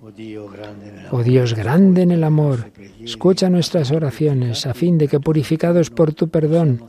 [0.01, 2.71] Oh Dios grande en el amor,
[3.01, 6.83] escucha nuestras oraciones a fin de que purificados por tu perdón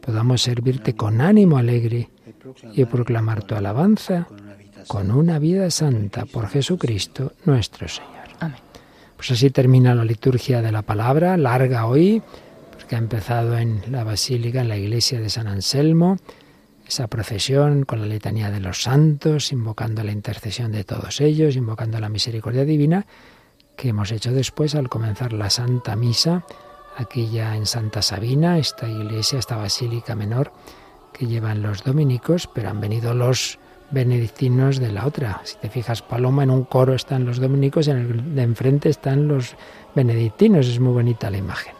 [0.00, 2.08] podamos servirte con ánimo alegre
[2.72, 4.26] y proclamar tu alabanza
[4.88, 8.26] con una vida santa por Jesucristo nuestro Señor.
[8.40, 8.58] Amén.
[9.16, 12.22] Pues así termina la liturgia de la palabra, larga hoy,
[12.72, 16.16] porque ha empezado en la basílica, en la iglesia de San Anselmo,
[16.88, 22.00] esa procesión con la letanía de los santos, invocando la intercesión de todos ellos, invocando
[22.00, 23.06] la misericordia divina,
[23.76, 26.44] que hemos hecho después al comenzar la Santa Misa
[26.96, 30.52] aquí ya en Santa Sabina, esta iglesia, esta basílica menor
[31.12, 33.58] que llevan los dominicos, pero han venido los
[33.90, 35.40] benedictinos de la otra.
[35.44, 39.28] Si te fijas, Paloma, en un coro están los dominicos, en el de enfrente están
[39.28, 39.56] los
[39.94, 40.66] benedictinos.
[40.66, 41.74] Es muy bonita la imagen.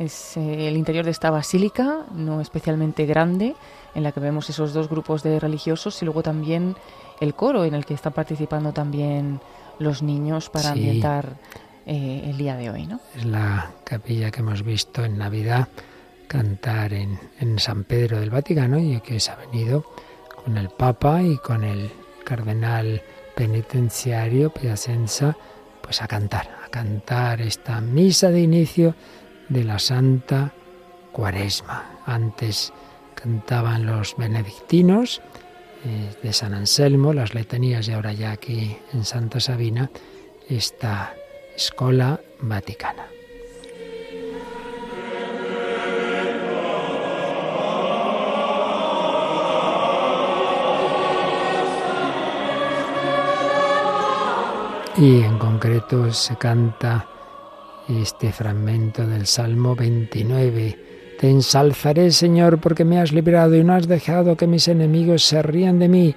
[0.00, 3.54] Es eh, el interior de esta basílica, no especialmente grande,
[3.94, 6.74] en la que vemos esos dos grupos de religiosos y luego también
[7.20, 9.40] el coro en el que están participando también
[9.78, 11.36] los niños para ambientar
[11.84, 12.86] eh, el día de hoy.
[12.86, 12.98] ¿no?
[13.14, 15.68] Es la capilla que hemos visto en Navidad
[16.26, 19.84] cantar en, en San Pedro del Vaticano y que se ha venido
[20.42, 21.90] con el Papa y con el
[22.24, 23.02] cardenal
[23.34, 25.36] penitenciario Piacenza
[25.82, 28.94] pues a cantar, a cantar esta misa de inicio
[29.50, 30.52] de la Santa
[31.12, 32.00] Cuaresma.
[32.06, 32.72] Antes
[33.14, 35.20] cantaban los benedictinos
[35.84, 39.90] eh, de San Anselmo, las letanías y ahora ya aquí en Santa Sabina
[40.48, 41.14] esta
[41.54, 43.06] Escola Vaticana.
[54.96, 57.06] Y en concreto se canta
[57.98, 60.78] este fragmento del Salmo 29.
[61.18, 65.42] Te ensalzaré, Señor, porque me has librado y no has dejado que mis enemigos se
[65.42, 66.14] rían de mí.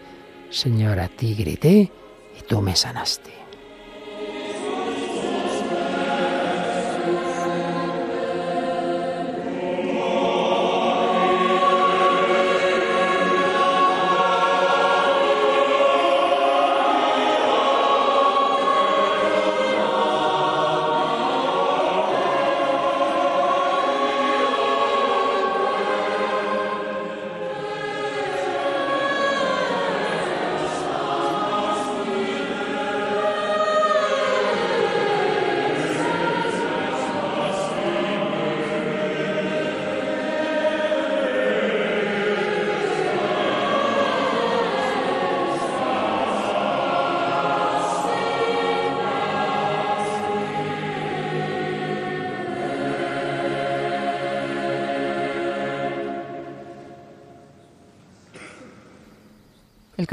[0.50, 1.92] Señor, a ti grité
[2.40, 3.43] y tú me sanaste.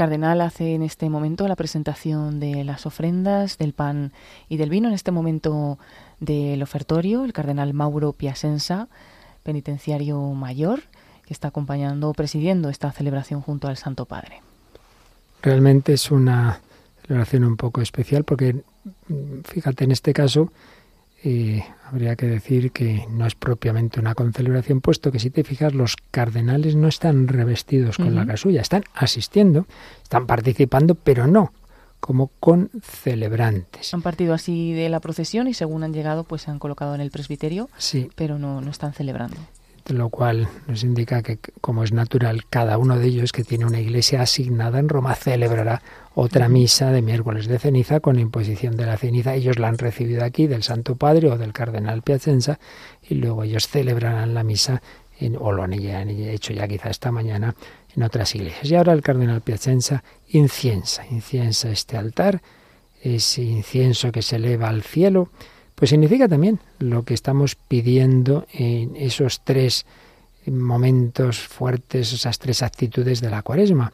[0.01, 4.13] Cardenal hace en este momento la presentación de las ofrendas, del pan
[4.49, 4.87] y del vino.
[4.87, 5.77] En este momento
[6.19, 8.87] del ofertorio, el cardenal Mauro Piasenza,
[9.43, 10.79] penitenciario mayor,
[11.23, 14.41] que está acompañando, presidiendo esta celebración junto al Santo Padre.
[15.43, 16.61] Realmente es una
[17.05, 18.63] celebración un poco especial porque,
[19.43, 20.51] fíjate, en este caso
[21.23, 25.73] eh, habría que decir que no es propiamente una concelebración, puesto que si te fijas,
[25.73, 29.67] los cardenales no están revestidos con la casulla, están asistiendo,
[30.01, 31.53] están participando, pero no
[31.99, 33.93] como con celebrantes.
[33.93, 37.01] Han partido así de la procesión y según han llegado, pues se han colocado en
[37.01, 38.09] el presbiterio, sí.
[38.15, 39.37] pero no, no están celebrando
[39.87, 43.79] lo cual nos indica que, como es natural, cada uno de ellos que tiene una
[43.79, 45.81] iglesia asignada en Roma celebrará
[46.13, 49.35] otra misa de miércoles de ceniza con imposición de la ceniza.
[49.35, 52.59] Ellos la han recibido aquí del Santo Padre o del Cardenal Piacenza
[53.07, 54.81] y luego ellos celebrarán la misa,
[55.19, 57.55] en, o lo han hecho ya quizá esta mañana,
[57.95, 58.69] en otras iglesias.
[58.69, 62.41] Y ahora el Cardenal Piacenza inciensa, inciensa este altar,
[63.01, 65.29] ese incienso que se eleva al cielo,
[65.81, 69.87] pues significa también lo que estamos pidiendo en esos tres
[70.45, 73.91] momentos fuertes, esas tres actitudes de la cuaresma.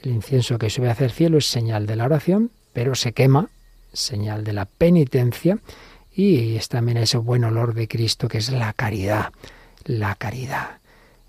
[0.00, 3.48] El incienso que sube hacia el cielo es señal de la oración, pero se quema,
[3.92, 5.58] señal de la penitencia,
[6.14, 9.32] y es también ese buen olor de Cristo que es la caridad,
[9.86, 10.78] la caridad,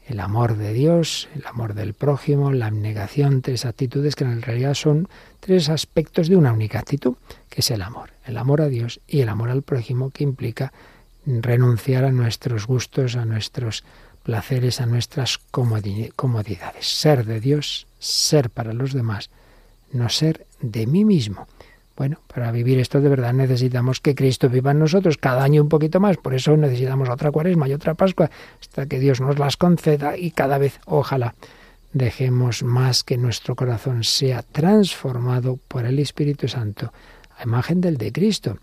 [0.07, 4.75] el amor de Dios, el amor del prójimo, la abnegación, tres actitudes que en realidad
[4.75, 5.09] son
[5.45, 7.15] tres aspectos de una única actitud,
[7.49, 10.73] que es el amor el amor a Dios y el amor al prójimo que implica
[11.25, 13.83] renunciar a nuestros gustos, a nuestros
[14.23, 16.87] placeres, a nuestras comodidades.
[16.87, 19.29] Ser de Dios, ser para los demás,
[19.91, 21.47] no ser de mí mismo.
[21.95, 25.69] Bueno, para vivir esto de verdad necesitamos que Cristo viva en nosotros cada año un
[25.69, 29.55] poquito más, por eso necesitamos otra cuaresma y otra Pascua, hasta que Dios nos las
[29.55, 31.35] conceda y cada vez, ojalá,
[31.95, 36.91] dejemos más que nuestro corazón sea transformado por el Espíritu Santo
[37.37, 38.57] a imagen del de Cristo.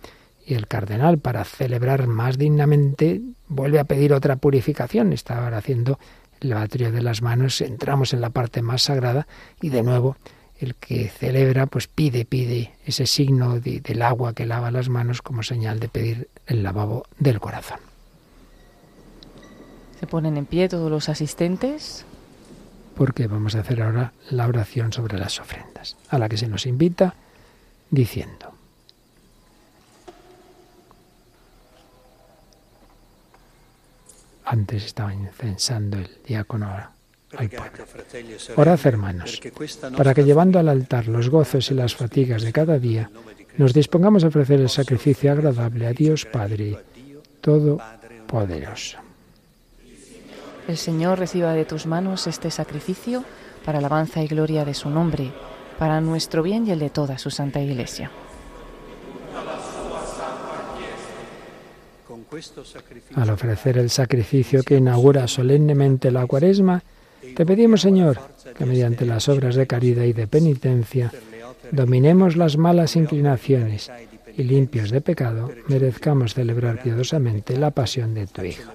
[0.45, 5.15] Y el cardenal, para celebrar más dignamente, vuelve a pedir otra purificación.
[5.15, 5.99] Está ahora haciendo
[6.41, 9.27] el lavatorio de las manos, entramos en la parte más sagrada
[9.63, 10.19] y de nuevo
[10.59, 15.43] el que celebra pues pide, pide ese signo del agua que lava las manos como
[15.43, 17.79] señal de pedir el lavabo del corazón.
[19.99, 22.05] Se ponen en pie todos los asistentes.
[22.95, 26.67] Porque vamos a hacer ahora la oración sobre las ofrendas, a la que se nos
[26.67, 27.15] invita
[27.91, 28.53] diciendo.
[34.45, 36.69] Antes estaba incensando el diácono
[37.37, 37.85] al pueblo.
[38.57, 39.41] Orad, hermanos,
[39.97, 43.11] para que llevando al altar los gozos y las fatigas de cada día,
[43.57, 46.79] nos dispongamos a ofrecer el sacrificio agradable a Dios Padre
[47.41, 49.02] Todopoderoso.
[50.69, 53.25] El Señor reciba de tus manos este sacrificio
[53.65, 55.33] para alabanza y gloria de su nombre,
[55.79, 58.11] para nuestro bien y el de toda su santa Iglesia.
[63.15, 66.83] Al ofrecer el sacrificio que inaugura solemnemente la cuaresma,
[67.37, 68.19] te pedimos, Señor,
[68.57, 71.13] que mediante las obras de caridad y de penitencia
[71.71, 73.91] dominemos las malas inclinaciones
[74.37, 78.73] y limpios de pecado, merezcamos celebrar piadosamente la pasión de tu Hijo.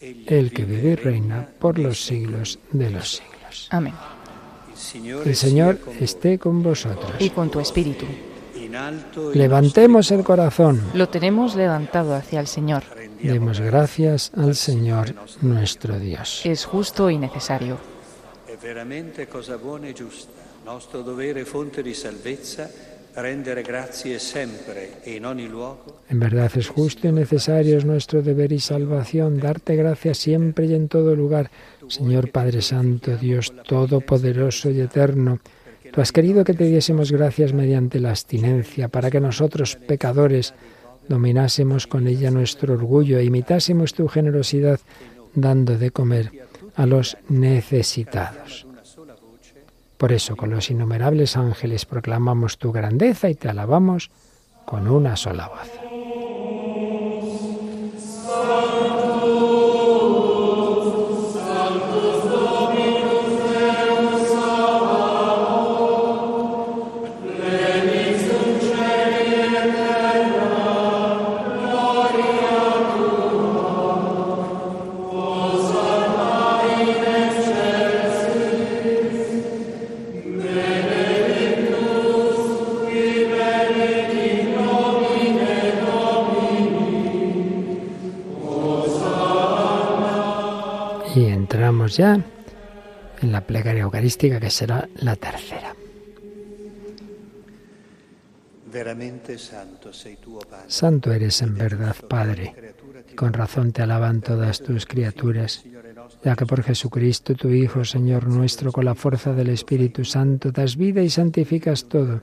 [0.00, 3.68] El que vive y reina por los siglos de los siglos.
[3.70, 3.94] Amén.
[5.24, 7.12] El Señor esté con vosotros.
[7.18, 8.06] Y con tu espíritu.
[9.34, 10.80] Levantemos el corazón.
[10.94, 12.82] Lo tenemos levantado hacia el Señor.
[13.22, 16.40] Demos gracias al Señor nuestro Dios.
[16.44, 17.78] Es justo y necesario.
[18.46, 22.68] È veramente cosa buona e giusta, nostro dovere fonte di salvezza,
[25.04, 25.20] e
[26.08, 30.74] En verdad es justo y necesario, es nuestro deber y salvación, darte gracias siempre y
[30.74, 31.50] en todo lugar.
[31.88, 35.40] Señor Padre Santo, Dios Todopoderoso y Eterno,
[35.92, 40.54] tú has querido que te diésemos gracias mediante la abstinencia, para que nosotros, pecadores,
[41.08, 44.80] dominásemos con ella nuestro orgullo e imitásemos tu generosidad,
[45.34, 46.30] dando de comer
[46.76, 48.71] a los necesitados.
[50.02, 54.10] Por eso, con los innumerables ángeles proclamamos tu grandeza y te alabamos
[54.64, 55.81] con una sola voz.
[91.96, 92.18] Ya
[93.20, 95.74] en la plegaria eucarística que será la tercera.
[98.72, 99.36] veramente
[100.66, 102.74] santo eres en verdad, Padre,
[103.10, 105.64] y con razón te alaban todas tus criaturas,
[106.24, 110.76] ya que por Jesucristo, tu Hijo, Señor nuestro, con la fuerza del Espíritu Santo, das
[110.76, 112.22] vida y santificas todo,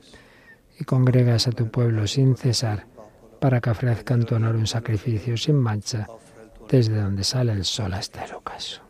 [0.78, 2.86] y congregas a tu pueblo sin cesar,
[3.38, 6.08] para que ofrezca en tu honor un sacrificio sin mancha,
[6.68, 8.89] desde donde sale el sol hasta el ocaso.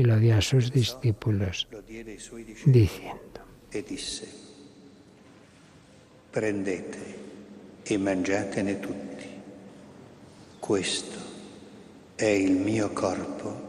[0.00, 1.68] y lo dio a sus discípulos,
[2.64, 3.40] diciendo,
[3.70, 4.26] e disse,
[6.30, 7.18] prendete
[7.84, 9.28] e mangiatene tutti.
[10.58, 11.18] Questo
[12.16, 13.68] è il mio corpo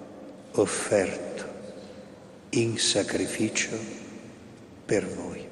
[0.53, 1.45] offerto
[2.51, 3.77] in sacrificio
[4.85, 5.49] per voi.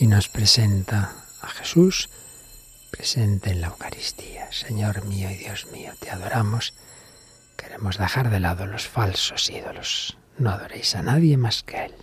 [0.00, 2.08] y nos presenta a Jesús
[3.00, 4.52] presente en la Eucaristía.
[4.52, 6.74] Señor mío y Dios mío, te adoramos.
[7.56, 10.18] Queremos dejar de lado los falsos ídolos.
[10.36, 11.94] No adoréis a nadie más que a Él.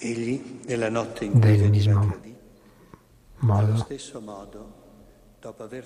[0.00, 2.12] Del mismo
[3.38, 3.86] modo,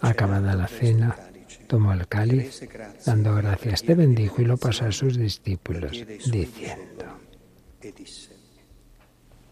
[0.00, 2.60] acabada la cena, il calice, tomó el cáliz,
[3.04, 5.92] dando gracias, te bendijo y lo pasó a sus discípulos,
[6.30, 7.04] diciendo,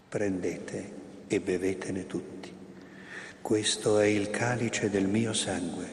[0.08, 0.92] prendete
[1.28, 2.52] e bevetene tutti.
[3.42, 5.86] Questo è il calice del mio sangue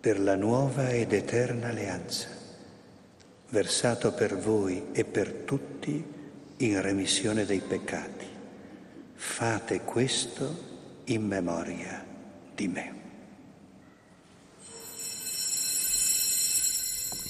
[0.00, 2.28] per la nuova ed eterna alleanza,
[3.50, 6.04] versato per voi e per tutti
[6.58, 8.26] in remissione dei peccati.
[9.14, 12.04] Fate questo in memoria
[12.54, 12.97] di me.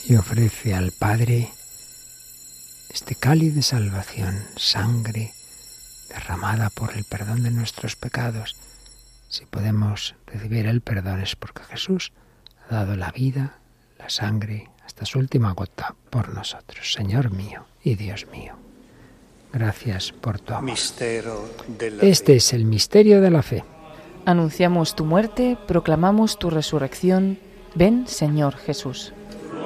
[0.09, 1.51] Y ofrece al Padre
[2.89, 5.32] este cáliz de salvación, sangre
[6.09, 8.56] derramada por el perdón de nuestros pecados.
[9.28, 12.12] Si podemos recibir el perdón es porque Jesús
[12.66, 13.59] ha dado la vida,
[13.98, 16.94] la sangre, hasta su última gota por nosotros.
[16.94, 18.55] Señor mío y Dios mío,
[19.52, 20.78] gracias por tu amor.
[22.01, 23.62] Este es el misterio de la fe.
[24.24, 27.39] Anunciamos tu muerte, proclamamos tu resurrección.
[27.74, 29.12] Ven, Señor Jesús.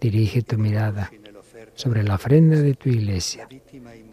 [0.00, 1.10] Dirige tu mirada
[1.74, 3.48] sobre la ofrenda de tu iglesia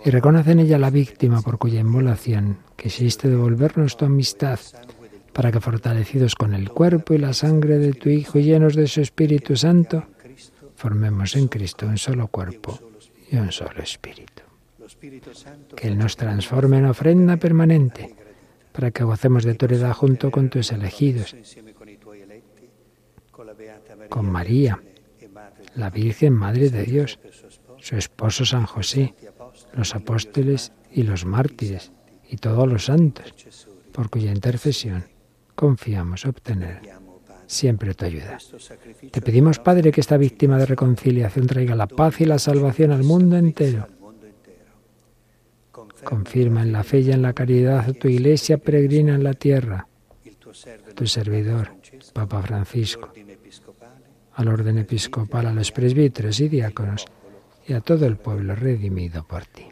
[0.05, 4.60] y reconoce en ella la víctima por cuya inmolación quisiste devolvernos tu amistad,
[5.31, 8.88] para que fortalecidos con el cuerpo y la sangre de tu Hijo y llenos de
[8.88, 10.05] su Espíritu Santo,
[10.76, 12.80] formemos en Cristo un solo cuerpo
[13.31, 14.43] y un solo espíritu.
[15.76, 18.15] Que Él nos transforme en ofrenda permanente
[18.72, 21.35] para que gocemos de tu heredad junto con tus elegidos,
[24.10, 24.81] con María,
[25.75, 27.19] la Virgen Madre de Dios,
[27.79, 29.13] su esposo San José,
[29.73, 31.91] los apóstoles y los mártires,
[32.29, 33.33] y todos los santos,
[33.91, 35.05] por cuya intercesión
[35.55, 36.81] confiamos obtener
[37.47, 38.37] siempre tu ayuda.
[39.11, 43.03] Te pedimos, Padre, que esta víctima de reconciliación traiga la paz y la salvación al
[43.03, 43.87] mundo entero.
[46.03, 49.87] Confirma en la fe y en la caridad a tu iglesia peregrina en la tierra,
[50.95, 51.71] tu servidor,
[52.13, 53.11] Papa Francisco,
[54.35, 57.05] al orden episcopal, a los presbíteros y diáconos
[57.65, 59.65] y a todo el pueblo redimido por ti.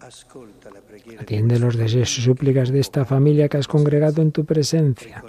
[1.20, 5.24] Atiende los deseos y súplicas de esta familia que has congregado en tu presencia.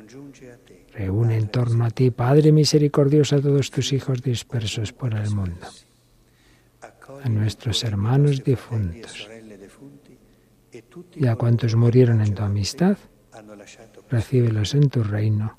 [0.94, 5.66] Reúne en torno a ti, Padre misericordioso, a todos tus hijos dispersos por el mundo,
[7.24, 9.28] a nuestros hermanos difuntos
[11.14, 12.98] y a cuantos murieron en tu amistad,
[14.10, 15.56] recíbelos en tu reino,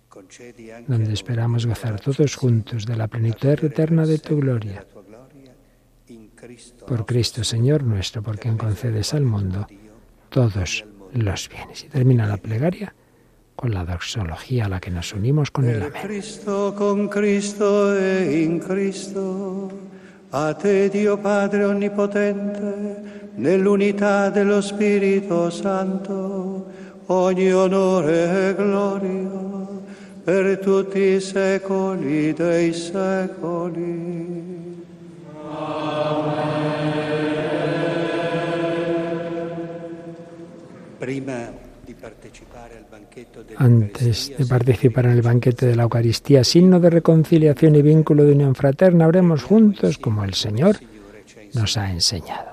[0.87, 4.85] donde esperamos gozar todos juntos de la plenitud eterna de tu gloria.
[6.87, 9.67] Por Cristo, Señor nuestro, por quien concedes al mundo
[10.29, 11.83] todos los bienes.
[11.85, 12.93] Y termina la plegaria
[13.55, 16.01] con la doxología a la que nos unimos con el amén.
[16.01, 19.71] Cristo, con Cristo e in Cristo,
[20.31, 26.65] a te Dio Padre Onnipotente, nell'unità dello Spirito Santo,
[27.07, 29.53] ogni onore e gloria
[30.23, 34.31] per tutti i secoli dei secoli.
[43.57, 48.31] Antes de participar en el banquete de la Eucaristía, signo de reconciliación y vínculo de
[48.31, 50.77] unión fraterna, oremos juntos como el Señor
[51.53, 52.52] nos ha enseñado.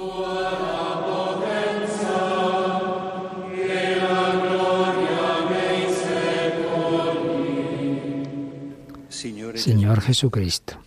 [9.61, 10.79] Señor Jesucristo,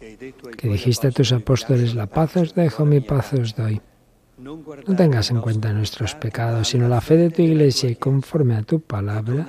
[0.57, 3.81] que dijiste a tus apóstoles, la paz os dejo, mi paz os doy.
[4.39, 8.63] No tengas en cuenta nuestros pecados, sino la fe de tu iglesia y conforme a
[8.63, 9.47] tu palabra,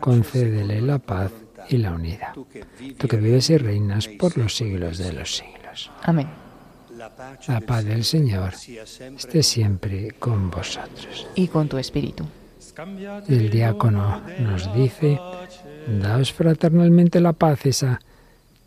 [0.00, 1.32] concédele la paz
[1.70, 2.34] y la unidad.
[2.34, 5.90] Tú que vives y reinas por los siglos de los siglos.
[6.02, 6.28] Amén.
[7.48, 11.26] La paz del Señor esté siempre con vosotros.
[11.34, 12.26] Y con tu espíritu.
[13.28, 15.18] El diácono nos dice,
[15.88, 17.98] daos fraternalmente la paz, esa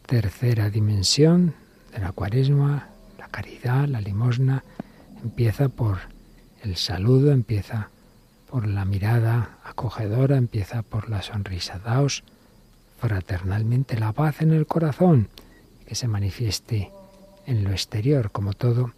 [0.09, 1.53] tercera dimensión
[1.93, 2.87] de la cuaresma,
[3.19, 4.63] la caridad, la limosna,
[5.21, 5.99] empieza por
[6.63, 7.89] el saludo, empieza
[8.49, 11.77] por la mirada acogedora, empieza por la sonrisa.
[11.77, 12.23] Daos
[12.99, 15.27] fraternalmente la paz en el corazón,
[15.85, 16.91] que se manifieste
[17.45, 18.93] en lo exterior, como todo,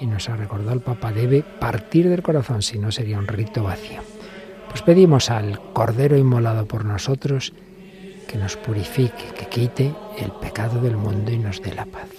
[0.00, 3.62] y nos ha recordado el Papa, debe partir del corazón, si no sería un rito
[3.62, 4.00] vacío.
[4.68, 7.52] Pues pedimos al Cordero inmolado por nosotros,
[8.28, 12.17] que nos purifique, que quite el pecado del mundo y nos dé la paz.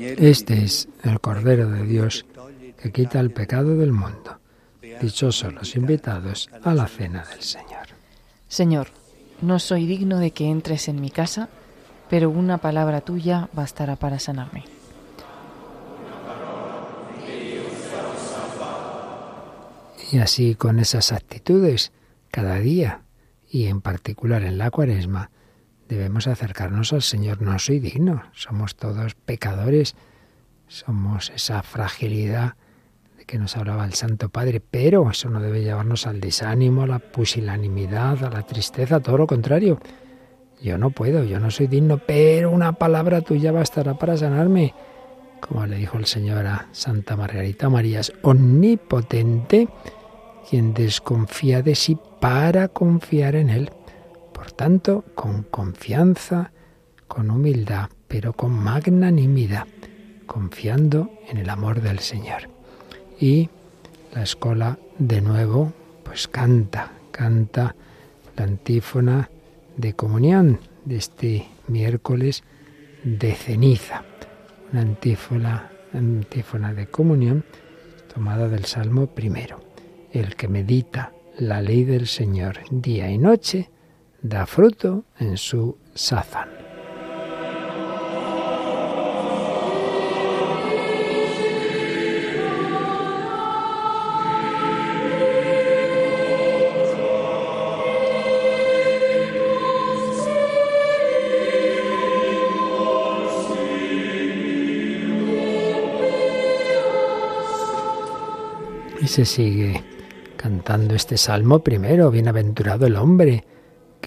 [0.00, 2.24] Este es el Cordero de Dios
[2.80, 4.38] que quita el pecado del mundo.
[5.00, 7.88] Dichosos los invitados a la cena del Señor.
[8.48, 8.88] Señor,
[9.42, 11.48] no soy digno de que entres en mi casa,
[12.08, 14.64] pero una palabra tuya bastará para sanarme.
[20.10, 21.92] Y así con esas actitudes,
[22.30, 23.02] cada día,
[23.50, 25.30] y en particular en la cuaresma,
[25.88, 27.42] debemos acercarnos al Señor.
[27.42, 29.96] No soy digno, somos todos pecadores,
[30.68, 32.54] somos esa fragilidad
[33.16, 36.86] de que nos hablaba el Santo Padre, pero eso no debe llevarnos al desánimo, a
[36.86, 39.80] la pusilanimidad, a la tristeza, todo lo contrario.
[40.60, 44.74] Yo no puedo, yo no soy digno, pero una palabra tuya bastará para sanarme.
[45.40, 49.68] Como le dijo el Señor a Santa Margarita María, es omnipotente
[50.50, 53.70] quien desconfía de sí para confiar en Él.
[54.38, 56.52] Por tanto, con confianza,
[57.08, 59.66] con humildad, pero con magnanimidad,
[60.26, 62.42] confiando en el amor del Señor.
[63.18, 63.50] Y
[64.14, 65.72] la escuela de nuevo,
[66.04, 67.74] pues canta, canta
[68.36, 69.28] la antífona
[69.76, 72.44] de comunión de este miércoles
[73.02, 74.04] de ceniza.
[74.70, 77.44] Una antífona, antífona de comunión
[78.14, 79.58] tomada del Salmo primero.
[80.12, 83.70] El que medita la ley del Señor día y noche,
[84.22, 86.48] da fruto en su sazón.
[109.00, 109.82] Y se sigue
[110.36, 113.44] cantando este salmo primero, bienaventurado el hombre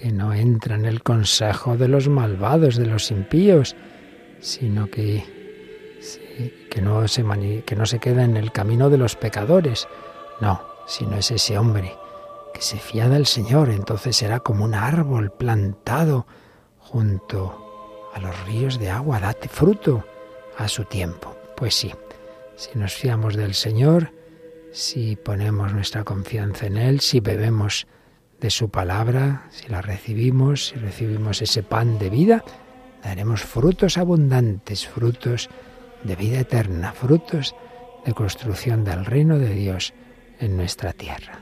[0.02, 3.76] que no entra en el consejo de los malvados, de los impíos,
[4.40, 5.22] sino que,
[6.68, 7.24] que, no se
[7.64, 9.86] que no se queda en el camino de los pecadores.
[10.40, 11.96] No, sino es ese hombre
[12.52, 16.26] que se fía del Señor, entonces será como un árbol plantado
[16.80, 20.04] junto a los ríos de agua, date fruto
[20.58, 21.36] a su tiempo.
[21.56, 21.94] Pues sí,
[22.56, 24.10] si nos fiamos del Señor,
[24.72, 27.86] si ponemos nuestra confianza en Él, si bebemos
[28.42, 32.44] de su palabra, si la recibimos, si recibimos ese pan de vida,
[33.02, 35.48] daremos frutos abundantes, frutos
[36.02, 37.54] de vida eterna, frutos
[38.04, 39.94] de construcción del reino de Dios
[40.40, 41.38] en nuestra tierra.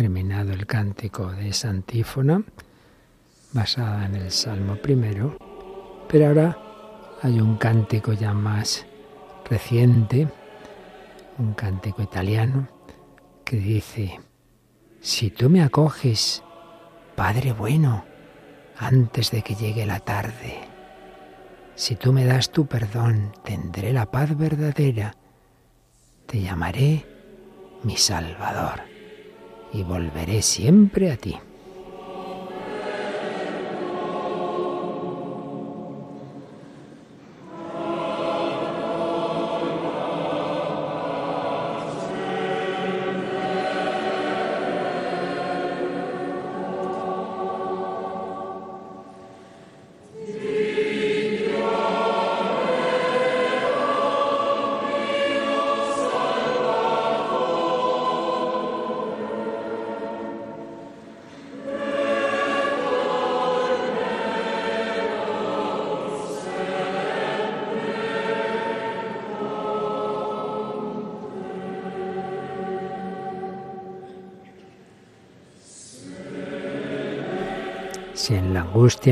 [0.00, 2.42] Terminado el cántico de esa antífona,
[3.52, 5.36] basada en el Salmo primero,
[6.08, 6.58] pero ahora
[7.20, 8.86] hay un cántico ya más
[9.44, 10.26] reciente,
[11.36, 12.66] un cántico italiano,
[13.44, 14.18] que dice,
[15.02, 16.42] si tú me acoges,
[17.14, 18.06] Padre bueno,
[18.78, 20.60] antes de que llegue la tarde,
[21.74, 25.14] si tú me das tu perdón, tendré la paz verdadera,
[26.24, 27.04] te llamaré
[27.82, 28.89] mi Salvador
[29.72, 31.36] y volveré siempre a ti.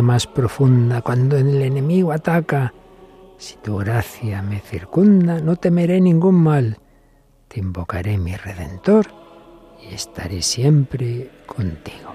[0.03, 2.73] Más profunda, cuando el enemigo ataca,
[3.37, 6.79] si tu gracia me circunda, no temeré ningún mal.
[7.47, 9.07] Te invocaré mi redentor
[9.81, 12.08] y estaré siempre contigo.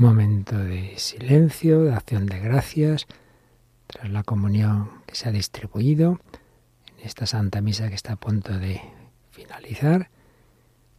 [0.00, 3.06] Momento de silencio, de acción de gracias,
[3.86, 6.18] tras la comunión que se ha distribuido
[6.86, 8.80] en esta Santa Misa que está a punto de
[9.30, 10.10] finalizar,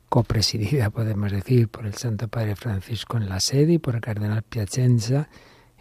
[0.07, 4.44] copresidida, podemos decir, por el Santo Padre Francisco en la sede y por el Cardenal
[4.44, 5.30] Piacenza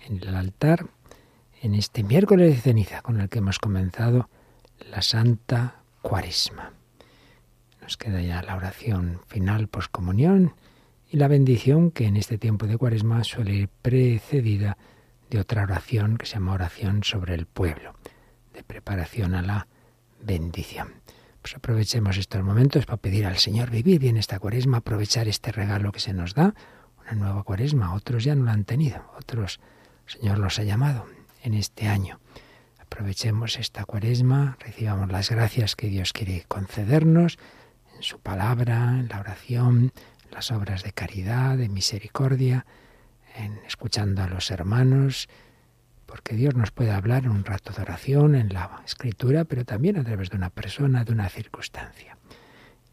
[0.06, 0.86] en el altar,
[1.60, 4.30] en este miércoles de ceniza con el que hemos comenzado
[4.90, 6.72] la Santa Cuaresma.
[7.82, 10.54] Nos queda ya la oración final poscomunión
[11.10, 14.78] y la bendición que en este tiempo de cuaresma suele ir precedida
[15.28, 17.94] de otra oración que se llama oración sobre el pueblo,
[18.54, 19.66] de preparación a la
[20.22, 20.94] bendición.
[21.42, 25.90] Pues aprovechemos estos momentos para pedir al Señor vivir bien esta cuaresma, aprovechar este regalo
[25.90, 26.54] que se nos da,
[27.00, 27.94] una nueva cuaresma.
[27.94, 29.58] Otros ya no la han tenido, otros
[30.06, 31.06] el Señor los ha llamado
[31.42, 32.20] en este año.
[32.78, 37.38] Aprovechemos esta cuaresma, recibamos las gracias que Dios quiere concedernos
[37.96, 39.92] en su palabra, en la oración,
[40.30, 42.66] las obras de caridad, de misericordia,
[43.36, 45.28] en escuchando a los hermanos,
[46.06, 49.96] porque Dios nos puede hablar en un rato de oración, en la escritura, pero también
[49.96, 52.16] a través de una persona, de una circunstancia.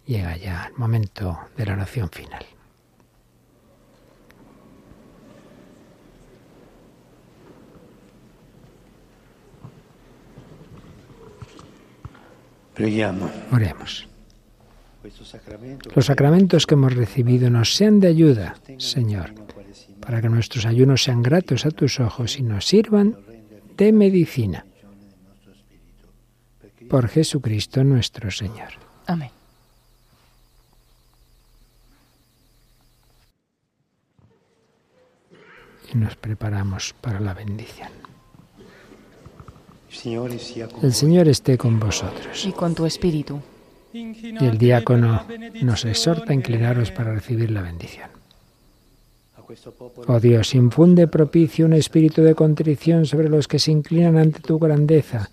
[0.05, 2.45] Llega ya el momento de la oración final.
[13.51, 14.07] Oremos.
[15.95, 19.33] Los sacramentos que hemos recibido nos sean de ayuda, Señor,
[19.99, 23.17] para que nuestros ayunos sean gratos a tus ojos y nos sirvan
[23.75, 24.65] de medicina.
[26.89, 28.73] Por Jesucristo nuestro Señor.
[29.07, 29.31] Amén.
[35.93, 37.89] Y nos preparamos para la bendición.
[40.83, 42.45] El Señor esté con vosotros.
[42.45, 43.41] Y con tu espíritu.
[43.93, 45.25] Y el diácono
[45.61, 48.09] nos exhorta a inclinaros para recibir la bendición.
[50.07, 54.59] Oh Dios, infunde propicio un espíritu de contrición sobre los que se inclinan ante tu
[54.59, 55.29] grandeza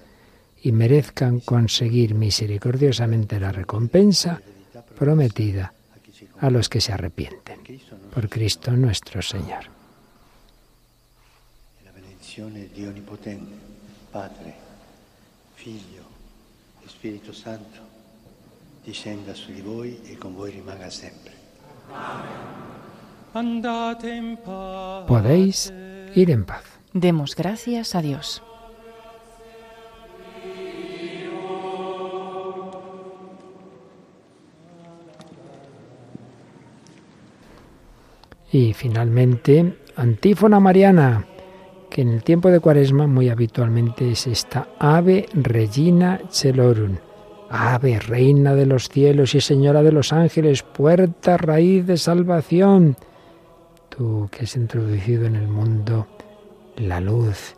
[0.62, 4.40] y merezcan conseguir misericordiosamente la recompensa
[4.96, 5.74] prometida
[6.40, 7.58] a los que se arrepienten.
[8.12, 9.64] Por Cristo nuestro Señor.
[11.84, 12.68] La bendición de
[14.12, 14.54] Padre,
[15.56, 16.02] Figlio,
[16.86, 17.83] Espíritu Santo,
[18.84, 21.32] discenda su di voi e con voi rimanga sempre.
[25.06, 25.72] Podéis
[26.14, 26.64] ir en paz.
[26.92, 28.42] Demos gracias a Dios.
[38.52, 41.26] Y finalmente, antífona mariana,
[41.90, 46.98] que en el tiempo de Cuaresma muy habitualmente es esta Ave Regina Celorum.
[47.56, 52.96] Ave, Reina de los cielos y Señora de los ángeles, puerta, raíz de salvación.
[53.88, 56.08] Tú que has introducido en el mundo
[56.76, 57.54] la luz.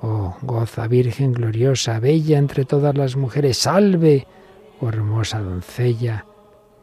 [0.00, 4.28] Oh, goza, Virgen gloriosa, bella entre todas las mujeres, salve,
[4.80, 6.24] oh hermosa doncella,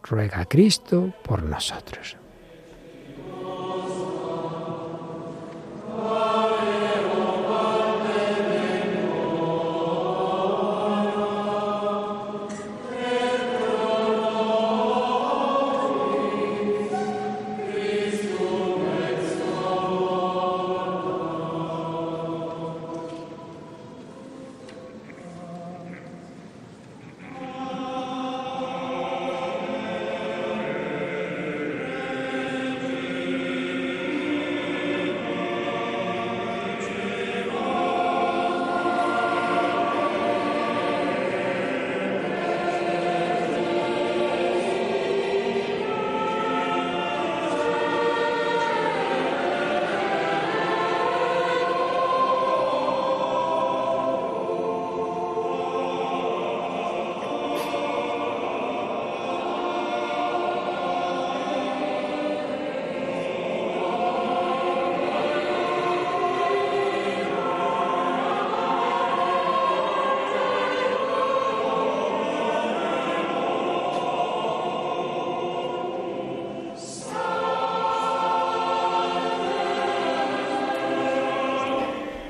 [0.03, 2.19] ruega a Cristo por nosotros.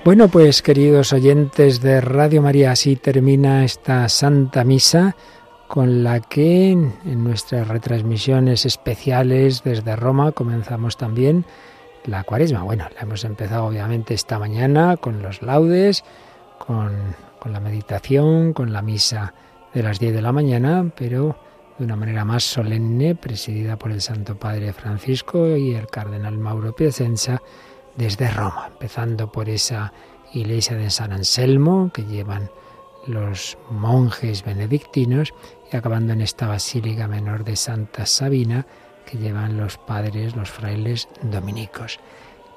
[0.09, 5.15] Bueno, pues queridos oyentes de Radio María, así termina esta Santa Misa
[5.67, 11.45] con la que en nuestras retransmisiones especiales desde Roma comenzamos también
[12.05, 12.63] la cuaresma.
[12.63, 16.03] Bueno, la hemos empezado obviamente esta mañana con los laudes,
[16.57, 16.91] con,
[17.39, 19.35] con la meditación, con la misa
[19.75, 21.37] de las 10 de la mañana, pero
[21.77, 26.73] de una manera más solemne, presidida por el Santo Padre Francisco y el Cardenal Mauro
[26.73, 27.43] Piacenza
[27.99, 29.91] desde Roma, empezando por esa
[30.33, 32.49] iglesia de San Anselmo que llevan
[33.05, 35.33] los monjes benedictinos
[35.71, 38.65] y acabando en esta basílica menor de Santa Sabina
[39.05, 41.99] que llevan los padres, los frailes dominicos.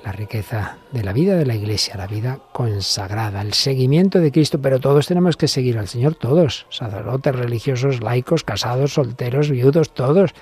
[0.05, 4.60] La riqueza de la vida de la iglesia, la vida consagrada, el seguimiento de Cristo,
[4.60, 10.35] pero todos tenemos que seguir al Señor, todos, sacerdotes, religiosos, laicos, casados, solteros, viudos, todos,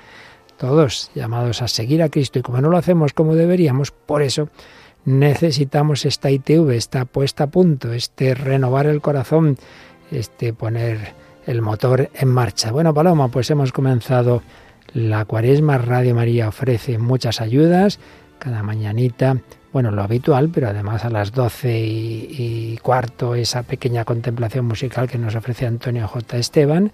[0.58, 4.50] todos llamados a seguir a Cristo y como no lo hacemos como deberíamos, por eso
[5.04, 9.58] necesitamos esta ITV, esta puesta a punto, este renovar el corazón,
[10.10, 11.14] este poner
[11.46, 12.70] el motor en marcha.
[12.70, 14.42] Bueno, Paloma, pues hemos comenzado
[14.92, 15.78] la cuaresma.
[15.78, 17.98] Radio María ofrece muchas ayudas
[18.38, 19.38] cada mañanita.
[19.72, 25.08] Bueno, lo habitual, pero además a las doce y, y cuarto esa pequeña contemplación musical
[25.08, 26.38] que nos ofrece Antonio J.
[26.38, 26.90] Esteban.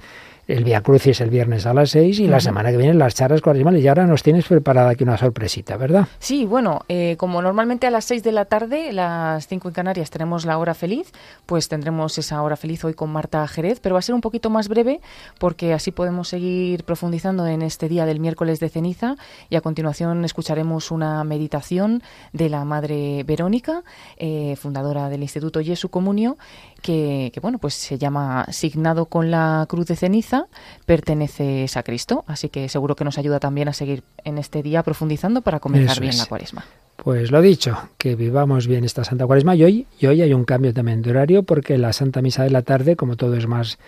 [0.47, 3.41] El Via Crucis el viernes a las seis y la semana que viene las charlas
[3.41, 3.83] cuaresmales.
[3.83, 6.07] Y ahora nos tienes preparada aquí una sorpresita, ¿verdad?
[6.19, 10.11] Sí, bueno, eh, como normalmente a las seis de la tarde, las cinco en Canarias,
[10.11, 11.13] tenemos la hora feliz,
[11.47, 14.51] pues tendremos esa hora feliz hoy con Marta Jerez, pero va a ser un poquito
[14.51, 15.01] más breve
[15.39, 19.17] porque así podemos seguir profundizando en este día del miércoles de ceniza
[19.51, 22.03] y a continuación escucharemos una meditación
[22.33, 23.83] de la Madre Verónica,
[24.17, 26.37] eh, fundadora del Instituto Jesu Comunio,
[26.83, 30.47] que, que, bueno, pues se llama Signado con la Cruz de Ceniza,
[30.85, 34.83] perteneces a Cristo, así que seguro que nos ayuda también a seguir en este día
[34.83, 36.19] profundizando para comenzar Eso bien es.
[36.19, 36.65] la cuaresma.
[36.97, 40.45] Pues lo dicho, que vivamos bien esta Santa Cuaresma y hoy, y hoy hay un
[40.45, 43.79] cambio también de horario porque la Santa Misa de la tarde, como todo es más,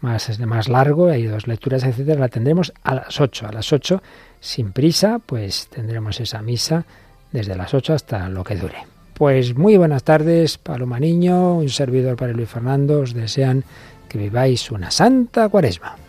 [0.00, 3.46] más, más largo, hay dos lecturas, etcétera, la tendremos a las 8.
[3.46, 4.02] A las 8,
[4.40, 6.84] sin prisa, pues tendremos esa misa
[7.32, 8.95] desde las 8 hasta lo que dure.
[9.16, 13.64] Pues muy buenas tardes, Paloma Niño, un servidor para Luis Fernando, os desean
[14.10, 16.05] que viváis una Santa Cuaresma.